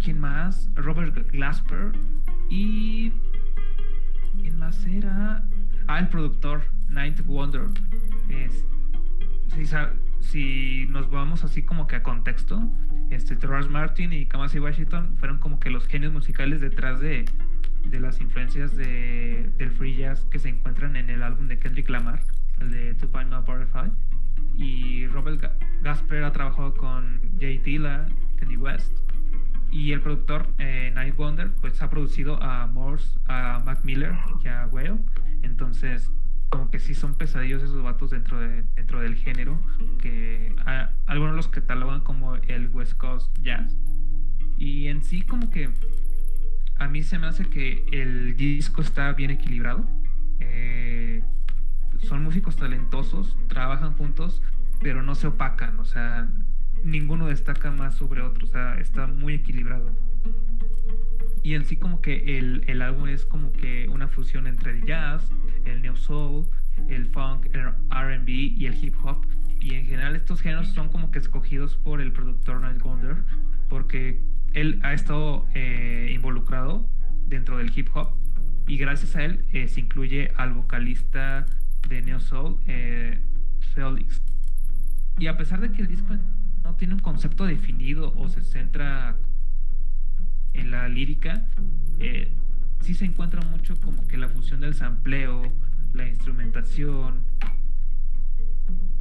[0.00, 0.70] ¿Quién más?
[0.76, 1.90] Robert Glasper.
[2.48, 3.10] Y.
[4.40, 5.42] ¿Quién más era?
[5.88, 7.64] Ah, el productor, Night Wonder.
[9.56, 9.66] si,
[10.20, 12.70] si, nos vamos así como que a contexto,
[13.10, 17.24] este Terrence Martin y Kamasi Washington fueron como que los genios musicales detrás de,
[17.90, 21.90] de las influencias de, del free jazz que se encuentran en el álbum de Kendrick
[21.90, 22.20] Lamar
[22.60, 23.90] el de Two Point Butterfly.
[24.56, 25.40] Y Robert
[25.82, 28.06] Gasper ha trabajado con Jay Dilla,
[28.38, 28.92] Kenny West.
[29.70, 34.48] Y el productor eh, Night Wonder pues ha producido a Morse, a Mac Miller y
[34.48, 34.98] a Whale.
[35.42, 36.10] Entonces,
[36.48, 39.60] como que sí son pesadillos esos vatos dentro, de, dentro del género.
[40.00, 40.54] Que
[41.06, 43.76] algunos los catalogan como el West Coast Jazz.
[44.56, 45.68] Y en sí como que
[46.78, 49.86] a mí se me hace que el disco está bien equilibrado.
[50.40, 51.22] Eh,
[52.00, 54.42] son músicos talentosos, trabajan juntos,
[54.80, 56.28] pero no se opacan, o sea,
[56.84, 59.90] ninguno destaca más sobre otro, o sea, está muy equilibrado.
[61.42, 65.30] Y en sí como que el, álbum es como que una fusión entre el jazz,
[65.64, 66.46] el neo soul,
[66.88, 69.24] el funk, el RB y el hip hop.
[69.60, 73.16] Y en general estos géneros son como que escogidos por el productor Night Wonder,
[73.68, 74.20] porque
[74.54, 76.88] él ha estado eh, involucrado
[77.28, 78.10] dentro del hip hop
[78.66, 81.46] y gracias a él eh, se incluye al vocalista
[81.88, 83.20] de Neo Soul, eh,
[83.74, 84.22] Felix.
[85.18, 86.14] Y a pesar de que el disco
[86.62, 89.16] no tiene un concepto definido o se centra
[90.52, 91.46] en la lírica,
[91.98, 92.32] eh,
[92.80, 95.52] sí se encuentra mucho como que la función del sampleo,
[95.92, 97.20] la instrumentación.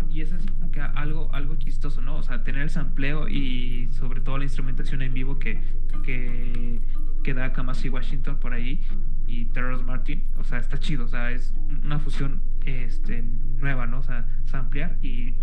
[0.10, 2.18] Y eso es como que algo, algo chistoso, ¿no?
[2.18, 5.62] O sea, tener el sampleo y sobre todo la instrumentación en vivo que,
[6.04, 6.80] que,
[7.24, 8.82] que da Kamasi Washington por ahí
[9.28, 10.24] y Terrence Martin.
[10.38, 11.54] O sea, está chido, o sea, es
[11.84, 13.24] una fusión este,
[13.58, 14.00] nueva, ¿no?
[14.00, 15.36] O sea, ampliar y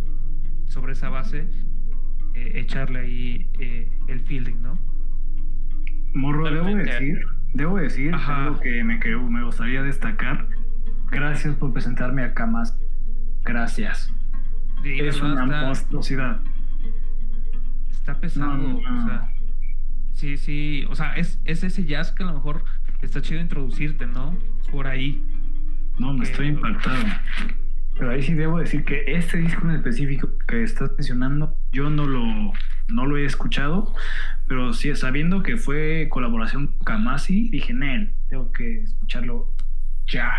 [0.67, 1.49] sobre esa base
[2.35, 4.79] eh, echarle ahí eh, el fielding, ¿no?
[6.15, 7.19] Morro, debo decir,
[7.53, 10.49] debo decir algo que me, que me gustaría destacar.
[11.11, 12.79] Gracias por presentarme acá más.
[13.45, 14.13] Gracias.
[14.85, 16.41] es una monstruosidad.
[17.91, 19.29] Está pesado, o sea.
[20.15, 22.65] Sí, sí, o sea, es, es ese jazz que a lo mejor
[23.03, 24.39] está chido introducirte, ¿no?
[24.71, 25.23] Por ahí.
[25.99, 27.05] No, me estoy impactado.
[27.99, 32.07] Pero ahí sí debo decir que este disco en específico que estás mencionando, yo no
[32.07, 32.53] lo,
[32.89, 33.95] no lo he escuchado,
[34.49, 39.55] pero sí, sabiendo que fue colaboración con Kamasi, dije, Nel, tengo que escucharlo
[40.07, 40.33] ya.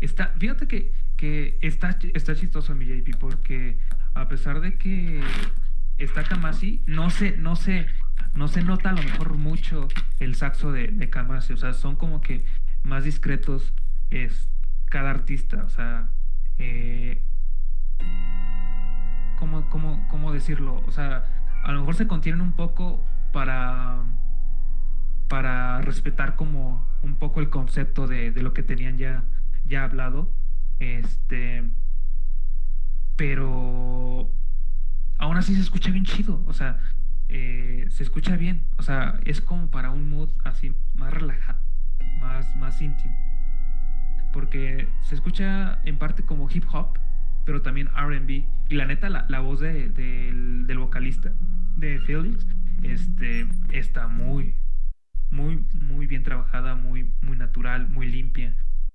[0.00, 3.78] Está, fíjate que, que está, está chistoso mi JP, porque
[4.14, 5.20] a pesar de que
[5.96, 7.86] está Kamasi, no se, no se,
[8.34, 11.96] no se nota a lo mejor mucho el saxo de, de Kamasi, o sea, son
[11.96, 12.44] como que
[12.82, 13.72] más discretos
[14.10, 14.48] es
[14.86, 16.08] cada artista, o sea,
[16.58, 17.22] eh,
[19.38, 19.68] ¿cómo,
[20.08, 20.82] cómo, decirlo?
[20.86, 21.24] O sea,
[21.64, 24.02] a lo mejor se contienen un poco para,
[25.28, 29.24] para respetar como un poco el concepto de, lo que tenían ya,
[29.66, 30.32] ya hablado,
[30.78, 31.64] este,
[33.16, 34.30] pero
[35.18, 36.78] aún así se escucha bien chido, o sea,
[37.28, 41.60] eh, se escucha bien, o sea, es como para un mood así más relajado,
[42.20, 43.28] más, más íntimo
[44.32, 46.98] porque se escucha en parte como hip hop,
[47.44, 48.44] pero también RB.
[48.68, 51.32] Y la neta, la, voz del, vocalista
[51.76, 52.46] de Felix
[52.82, 54.54] este, está muy,
[55.30, 58.54] muy, muy bien trabajada, muy, muy natural, muy limpia.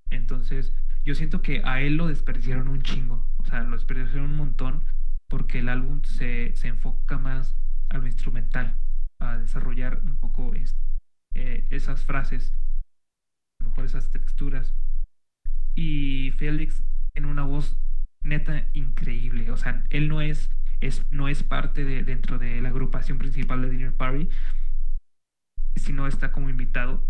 [0.09, 0.73] Entonces,
[1.03, 3.27] yo siento que a él lo desperdiciaron un chingo.
[3.37, 4.83] O sea, lo desperdiciaron un montón
[5.27, 7.57] porque el álbum se, enfoca más
[7.93, 8.75] a instrumental,
[9.19, 12.53] a desarrollar un poco eh, esas frases,
[13.63, 14.73] mejor esas texturas
[15.75, 16.83] y Félix
[17.15, 17.77] en una voz
[18.21, 19.51] neta increíble.
[19.51, 20.49] O sea, él no es
[20.85, 24.29] es, no es parte de, dentro de la agrupación principal de Dinner Party,
[25.75, 27.05] sino está como invitado.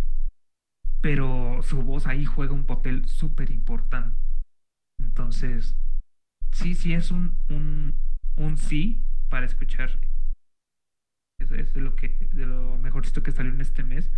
[1.01, 4.17] Pero su voz ahí juega un papel súper importante.
[4.99, 5.75] Entonces,
[6.51, 7.93] sí, sí es un, un,
[8.37, 9.99] un sí para escuchar.
[11.43, 14.11] Es, es de lo que de lo mejorcito que salió en este mes.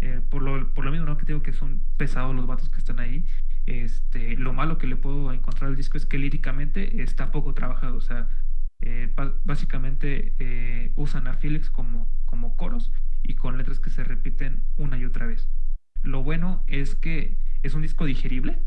[0.00, 1.16] Eh, por, lo, por lo mismo, ¿no?
[1.16, 3.24] Que digo que son pesados los vatos que están ahí.
[3.66, 7.96] Este, lo malo que le puedo encontrar al disco es que líricamente está poco trabajado.
[7.96, 8.28] O sea,
[8.82, 9.12] eh,
[9.44, 14.98] básicamente eh, usan a Felix como, como coros y con letras que se repiten una
[14.98, 15.48] y otra vez.
[16.02, 18.60] Lo bueno es que es un disco digerible,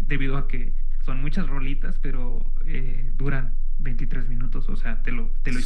[0.00, 0.72] debido a que
[1.04, 2.52] son muchas rolitas, pero
[3.16, 4.68] duran 23 minutos.
[4.68, 5.60] O sea, te lo, te lo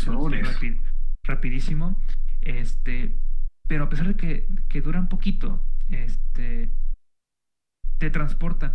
[1.29, 1.97] rapidísimo.
[2.41, 3.15] Este,
[3.69, 6.71] pero a pesar de que, que duran poquito, este,
[7.99, 8.75] te transportan,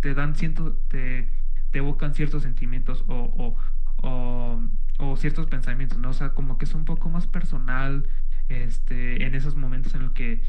[0.00, 1.28] te dan ciento, te,
[1.72, 3.56] evocan ciertos sentimientos o,
[4.02, 4.62] o,
[4.98, 6.10] o, ciertos pensamientos, ¿no?
[6.10, 8.08] O sea, como que es un poco más personal,
[8.48, 10.42] este, en esos momentos en los que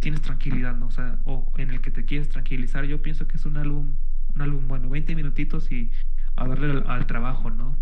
[0.00, 0.86] tienes tranquilidad, ¿no?
[0.86, 3.94] O sea, o en el que te quieres tranquilizar, yo pienso que es un álbum,
[4.34, 5.90] un álbum bueno, 20 minutitos y
[6.36, 7.76] a darle al trabajo, ¿no?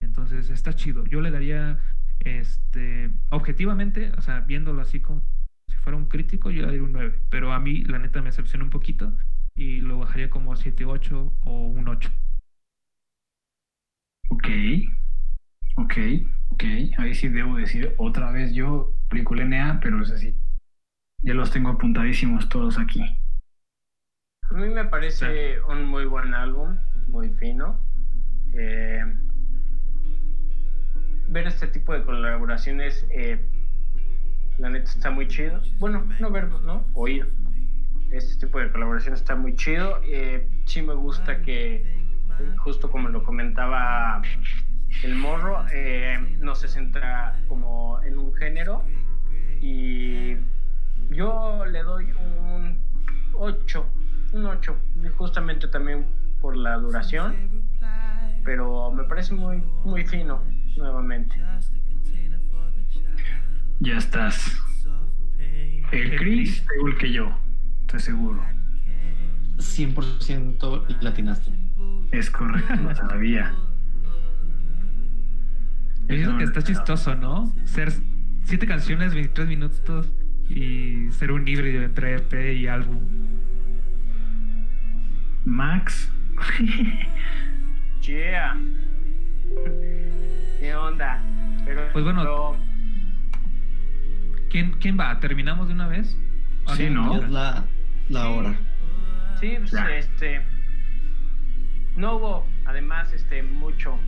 [0.00, 1.04] Entonces está chido.
[1.06, 1.78] Yo le daría
[2.20, 5.22] este, objetivamente, o sea, viéndolo así como
[5.68, 7.22] si fuera un crítico, yo le daría un 9.
[7.30, 9.12] Pero a mí, la neta, me decepciona un poquito
[9.54, 12.10] y lo bajaría como 7, 8 o un 8.
[14.30, 14.48] Ok,
[15.76, 15.94] ok,
[16.50, 16.64] ok.
[16.98, 20.34] Ahí sí debo decir otra vez yo, película NA, pero es así.
[21.22, 23.02] Ya los tengo apuntadísimos todos aquí.
[24.50, 26.76] A mí me parece un muy buen álbum,
[27.08, 27.78] muy fino.
[28.52, 29.04] Eh,
[31.30, 33.48] ver este tipo de colaboraciones, eh,
[34.58, 35.60] la neta está muy chido.
[35.78, 36.84] Bueno, no verlo, ¿no?
[36.94, 37.32] Oír.
[38.10, 40.00] Este tipo de colaboraciones está muy chido.
[40.04, 42.04] Eh, sí me gusta que,
[42.58, 44.20] justo como lo comentaba
[45.04, 48.84] el morro, eh, no se centra como en un género.
[49.60, 50.34] Y
[51.10, 52.80] yo le doy un
[53.34, 53.86] 8,
[54.32, 54.76] un 8,
[55.16, 56.06] justamente también
[56.40, 57.62] por la duración.
[58.44, 60.42] Pero me parece muy, muy fino
[60.76, 61.36] nuevamente.
[63.80, 64.56] Ya estás.
[65.92, 67.36] El Chris, igual que yo,
[67.82, 68.44] estoy seguro.
[69.56, 71.50] 100% latinaste.
[72.12, 73.54] Es correcto, lo sabía.
[76.08, 77.52] Dices que está chistoso, ¿no?
[77.64, 77.92] Ser
[78.44, 80.12] siete canciones, 23 minutos
[80.48, 83.00] y ser un híbrido entre EP y álbum.
[85.44, 86.12] Max.
[88.02, 88.56] yeah.
[90.60, 91.22] ¿Qué onda?
[91.64, 92.56] Pero, pues bueno.
[94.50, 95.18] ¿quién, ¿Quién va?
[95.20, 96.16] ¿Terminamos de una vez?
[96.76, 97.16] Sí, ¿no?
[97.16, 97.64] Es la,
[98.08, 98.54] la hora.
[99.40, 100.42] Sí, pues este.
[101.96, 103.98] No hubo, además, este, mucho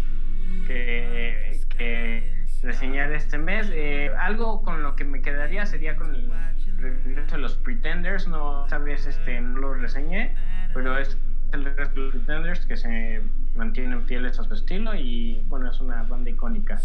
[0.66, 3.70] que, que reseñar este mes.
[3.72, 6.30] Eh, algo con lo que me quedaría sería con el
[6.76, 8.28] regreso de los Pretenders.
[8.28, 10.34] No, esta vez este, no lo reseñé,
[10.74, 11.18] pero es
[11.52, 13.22] el regreso de los Pretenders que se
[13.56, 16.80] mantienen fieles a su estilo y bueno, es una banda icónica,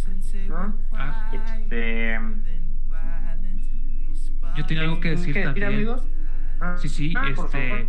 [0.48, 0.76] ¿no?
[0.94, 1.32] Ah.
[1.34, 2.20] Este,
[4.58, 5.68] Yo tenía algo que decir también.
[5.68, 6.04] amigos?
[6.60, 6.76] Ah.
[6.78, 7.88] Sí, sí, ah, este,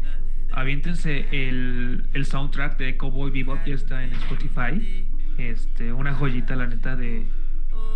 [0.52, 5.06] aviéntense el, el soundtrack de Cowboy Bebop, ya está en Spotify.
[5.38, 7.26] Este, una joyita, la neta, de,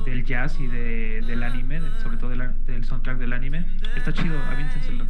[0.05, 3.67] del jazz y de, del anime, sobre todo del soundtrack del anime.
[3.97, 5.07] Está chido, aviéntenselo.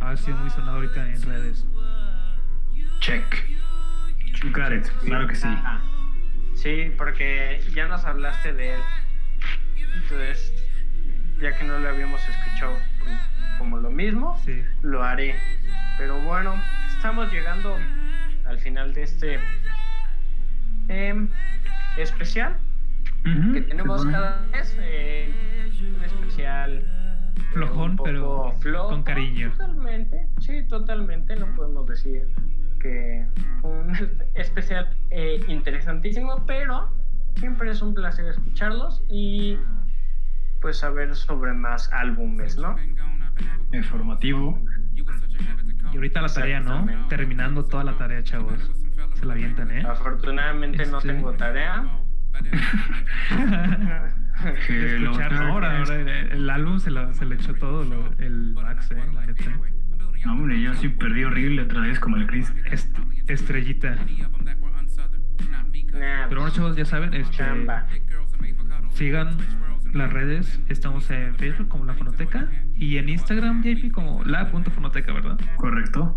[0.00, 1.66] Ha sido muy sonado ahorita en redes.
[3.00, 3.52] Check
[4.52, 5.48] claro que sí.
[6.54, 8.80] Sí, porque ya nos hablaste de él.
[9.94, 10.52] Entonces,
[11.40, 12.76] ya que no lo habíamos escuchado
[13.58, 14.40] como lo mismo,
[14.82, 15.34] lo haré.
[15.98, 16.54] Pero bueno,
[16.88, 17.78] estamos llegando
[18.46, 19.38] al final de este
[20.88, 21.28] em,
[21.96, 22.56] especial
[23.24, 24.76] que tenemos cada vez.
[24.80, 25.32] Eh,
[25.96, 28.54] un especial eh, flojón, pero
[28.88, 29.52] con cariño.
[29.52, 32.28] Totalmente, sí, totalmente, no podemos decir
[32.82, 33.26] que
[33.62, 33.92] un
[34.34, 36.90] especial eh, interesantísimo, pero
[37.36, 39.58] siempre es un placer escucharlos y
[40.60, 42.76] pues saber sobre más álbumes, ¿no?
[43.72, 44.62] Informativo.
[45.92, 46.86] Y ahorita la tarea, ¿no?
[47.08, 48.70] Terminando toda la tarea, chavos.
[49.14, 49.84] Se la avientan, ¿eh?
[49.86, 51.84] Afortunadamente no este tengo tarea.
[54.68, 57.82] escuchar, ahora, el, álbum se, lo, se le echó todo,
[58.18, 59.02] el Max, ¿eh?
[59.12, 59.26] La
[60.24, 62.52] no, hombre, yo sí perdí horrible otra vez como el Chris.
[63.26, 63.96] estrellita.
[66.28, 67.44] Pero bueno, chavos, ya saben, este,
[68.90, 69.36] sigan
[69.92, 70.60] las redes.
[70.68, 75.38] Estamos en Facebook como La Fonoteca y en Instagram, JP, como la.fonoteca, ¿verdad?
[75.56, 76.16] Correcto.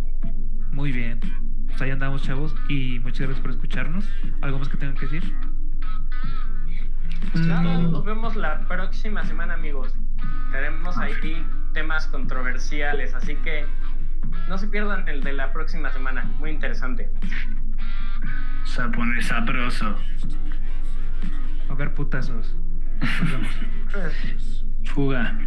[0.72, 1.20] Muy bien.
[1.68, 4.10] Pues ahí andamos, chavos, y muchas gracias por escucharnos.
[4.42, 5.36] ¿Algo más que tengan que decir?
[7.34, 9.94] Nada, nos vemos la próxima semana, amigos.
[10.52, 11.14] Tenemos ahí
[11.74, 13.66] temas controversiales, así que
[14.48, 16.24] no se pierdan el de la próxima semana.
[16.40, 17.10] Muy interesante.
[18.66, 19.96] Se va a poner sabroso.
[21.70, 22.56] A ver, putazos.
[24.86, 25.38] Fuga.